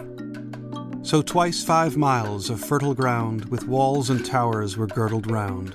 So 1.01 1.23
twice 1.23 1.65
five 1.65 1.97
miles 1.97 2.51
of 2.51 2.61
fertile 2.61 2.93
ground, 2.93 3.47
with 3.47 3.67
walls 3.67 4.11
and 4.11 4.27
towers, 4.27 4.77
were 4.77 4.89
girdled 4.89 5.31
round. 5.31 5.75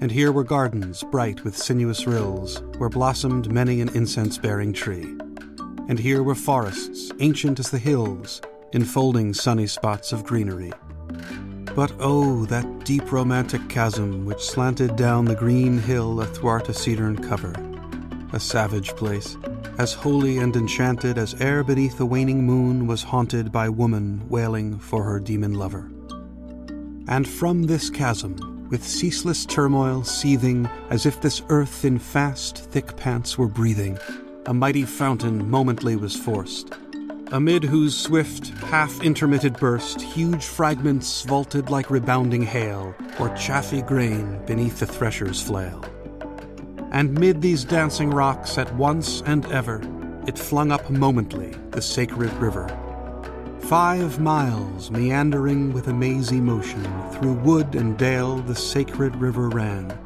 And 0.00 0.12
here 0.12 0.30
were 0.30 0.44
gardens 0.44 1.02
bright 1.02 1.42
with 1.42 1.58
sinuous 1.58 2.06
rills, 2.06 2.62
where 2.78 2.88
blossomed 2.88 3.50
many 3.50 3.80
an 3.80 3.88
incense 3.96 4.38
bearing 4.38 4.72
tree. 4.72 5.16
And 5.88 5.98
here 5.98 6.22
were 6.22 6.36
forests, 6.36 7.10
ancient 7.18 7.58
as 7.58 7.72
the 7.72 7.80
hills, 7.80 8.40
enfolding 8.72 9.34
sunny 9.34 9.66
spots 9.66 10.12
of 10.12 10.22
greenery. 10.22 10.72
But 11.74 11.92
oh, 12.00 12.44
that 12.46 12.84
deep 12.84 13.10
romantic 13.12 13.66
chasm 13.70 14.26
which 14.26 14.44
slanted 14.44 14.94
down 14.96 15.24
the 15.24 15.34
green 15.34 15.78
hill 15.78 16.20
athwart 16.20 16.68
a 16.68 16.74
cedarn 16.74 17.16
cover. 17.26 17.54
A 18.34 18.40
savage 18.40 18.90
place, 18.90 19.38
as 19.78 19.94
holy 19.94 20.36
and 20.38 20.54
enchanted 20.54 21.16
as 21.16 21.40
ere 21.40 21.64
beneath 21.64 21.96
the 21.96 22.04
waning 22.04 22.44
moon 22.44 22.86
was 22.86 23.02
haunted 23.02 23.50
by 23.50 23.70
woman 23.70 24.22
wailing 24.28 24.78
for 24.78 25.02
her 25.02 25.18
demon 25.18 25.54
lover. 25.54 25.90
And 27.08 27.26
from 27.26 27.62
this 27.62 27.88
chasm, 27.88 28.68
with 28.68 28.86
ceaseless 28.86 29.46
turmoil 29.46 30.04
seething, 30.04 30.68
as 30.90 31.06
if 31.06 31.22
this 31.22 31.42
earth 31.48 31.86
in 31.86 31.98
fast, 31.98 32.70
thick 32.70 32.96
pants 32.98 33.38
were 33.38 33.48
breathing, 33.48 33.98
a 34.44 34.52
mighty 34.52 34.84
fountain 34.84 35.50
momently 35.50 35.96
was 35.96 36.14
forced, 36.16 36.74
amid 37.32 37.64
whose 37.64 37.98
swift, 37.98 38.48
half 38.64 39.02
intermitted 39.02 39.56
burst, 39.56 40.02
huge 40.02 40.44
fragments 40.44 41.22
vaulted 41.22 41.70
like 41.70 41.90
rebounding 41.90 42.42
hail, 42.42 42.94
or 43.18 43.34
chaffy 43.34 43.80
grain 43.80 44.38
beneath 44.44 44.78
the 44.78 44.86
thresher's 44.86 45.40
flail. 45.40 45.82
And 46.92 47.18
mid 47.18 47.40
these 47.40 47.64
dancing 47.64 48.10
rocks, 48.10 48.58
at 48.58 48.72
once 48.76 49.22
and 49.24 49.46
ever, 49.46 49.80
it 50.26 50.38
flung 50.38 50.70
up 50.70 50.90
momently 50.90 51.54
the 51.70 51.80
sacred 51.80 52.30
river. 52.34 52.68
Five 53.60 54.20
miles, 54.20 54.90
meandering 54.90 55.72
with 55.72 55.88
a 55.88 55.94
mazy 55.94 56.40
motion, 56.40 56.84
through 57.12 57.32
wood 57.32 57.74
and 57.74 57.96
dale 57.96 58.36
the 58.40 58.54
sacred 58.54 59.16
river 59.16 59.48
ran, 59.48 59.98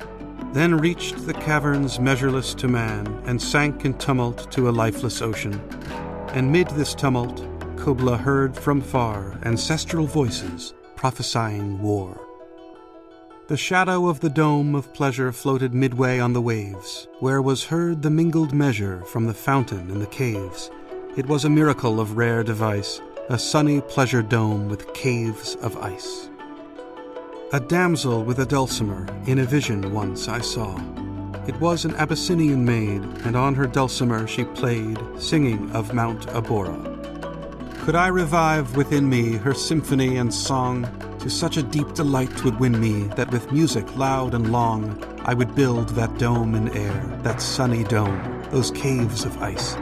then 0.52 0.78
reached 0.78 1.26
the 1.26 1.34
caverns 1.34 1.98
measureless 1.98 2.54
to 2.54 2.68
man, 2.68 3.04
and 3.26 3.42
sank 3.42 3.84
in 3.84 3.94
tumult 3.98 4.48
to 4.52 4.68
a 4.68 4.70
lifeless 4.70 5.20
ocean 5.20 5.60
and 6.34 6.50
mid 6.50 6.68
this 6.68 6.94
tumult, 6.94 7.44
Kubla 7.76 8.16
heard 8.16 8.56
from 8.56 8.80
far 8.80 9.38
ancestral 9.44 10.06
voices 10.06 10.74
prophesying 10.96 11.80
war. 11.80 12.20
The 13.48 13.56
shadow 13.56 14.08
of 14.08 14.18
the 14.18 14.28
dome 14.28 14.74
of 14.74 14.92
pleasure 14.92 15.30
floated 15.30 15.72
midway 15.72 16.18
on 16.18 16.32
the 16.32 16.42
waves, 16.42 17.06
where 17.20 17.40
was 17.40 17.64
heard 17.64 18.02
the 18.02 18.10
mingled 18.10 18.52
measure 18.52 19.04
from 19.04 19.26
the 19.26 19.34
fountain 19.34 19.88
in 19.88 20.00
the 20.00 20.06
caves. 20.06 20.70
It 21.16 21.26
was 21.26 21.44
a 21.44 21.50
miracle 21.50 22.00
of 22.00 22.16
rare 22.16 22.42
device, 22.42 23.00
a 23.28 23.38
sunny 23.38 23.80
pleasure 23.80 24.22
dome 24.22 24.68
with 24.68 24.92
caves 24.94 25.54
of 25.56 25.76
ice. 25.76 26.28
A 27.52 27.60
damsel 27.60 28.24
with 28.24 28.40
a 28.40 28.46
dulcimer 28.46 29.06
in 29.26 29.38
a 29.38 29.44
vision 29.44 29.92
once 29.92 30.26
I 30.26 30.40
saw. 30.40 30.76
It 31.46 31.60
was 31.60 31.84
an 31.84 31.94
Abyssinian 31.94 32.64
maid, 32.64 33.02
and 33.24 33.36
on 33.36 33.54
her 33.54 33.68
dulcimer 33.68 34.26
she 34.26 34.44
played, 34.44 34.98
singing 35.16 35.70
of 35.70 35.94
Mount 35.94 36.26
Abora. 36.28 36.76
Could 37.84 37.94
I 37.94 38.08
revive 38.08 38.74
within 38.74 39.08
me 39.08 39.34
her 39.36 39.54
symphony 39.54 40.16
and 40.16 40.34
song, 40.34 40.88
to 41.20 41.30
such 41.30 41.56
a 41.56 41.62
deep 41.62 41.94
delight 41.94 42.42
would 42.42 42.58
win 42.58 42.80
me 42.80 43.04
that 43.14 43.30
with 43.30 43.52
music 43.52 43.96
loud 43.96 44.34
and 44.34 44.50
long 44.50 45.00
I 45.24 45.34
would 45.34 45.54
build 45.54 45.90
that 45.90 46.18
dome 46.18 46.56
in 46.56 46.68
air, 46.76 47.20
that 47.22 47.40
sunny 47.40 47.84
dome, 47.84 48.42
those 48.50 48.72
caves 48.72 49.24
of 49.24 49.40
ice. 49.40 49.76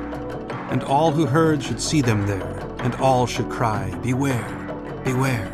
And 0.71 0.83
all 0.85 1.13
who 1.13 1.25
heard 1.25 1.63
should 1.63 1.81
see 1.81 2.03
them 2.03 2.27
there, 2.27 2.59
and 2.81 2.95
all 2.97 3.27
should 3.27 3.49
cry, 3.49 3.91
Beware, 4.03 5.01
beware. 5.03 5.49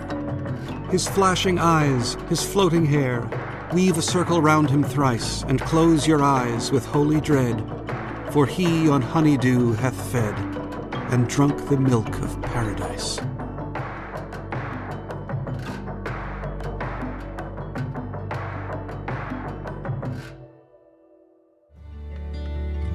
His 0.91 1.07
flashing 1.07 1.61
eyes, 1.61 2.15
his 2.29 2.45
floating 2.45 2.85
hair, 2.85 3.29
Weave 3.73 3.99
a 3.99 4.03
circle 4.03 4.43
round 4.43 4.69
him 4.69 4.83
thrice, 4.83 5.45
and 5.45 5.61
close 5.61 6.05
your 6.05 6.25
eyes 6.25 6.73
with 6.73 6.85
holy 6.85 7.21
dread, 7.21 7.65
for 8.33 8.45
he 8.45 8.89
on 8.89 9.01
honeydew 9.01 9.75
hath 9.75 10.11
fed, 10.11 10.37
and 11.13 11.29
drunk 11.29 11.69
the 11.69 11.77
milk 11.77 12.09
of 12.21 12.43
paradise. 12.43 13.21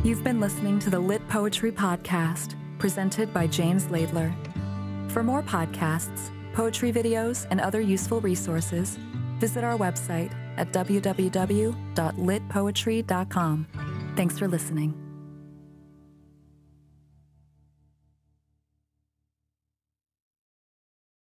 You've 0.04 0.26
been 0.26 0.42
listening 0.42 0.80
to 0.80 0.90
the 0.90 1.00
Lit 1.00 1.26
Poetry 1.30 1.72
Podcast, 1.72 2.54
presented 2.80 3.34
by 3.34 3.48
James 3.48 3.86
Laidler. 3.86 4.36
For 5.10 5.24
more 5.24 5.42
podcasts, 5.42 6.32
poetry 6.52 6.92
videos, 6.92 7.48
and 7.50 7.62
other 7.62 7.80
useful 7.80 8.20
resources, 8.20 8.98
visit 9.40 9.64
our 9.64 9.78
website 9.78 10.34
at 10.58 10.72
www.litpoetry.com. 10.72 13.68
Thanks 14.16 14.40
for 14.40 14.48
listening. 14.48 15.05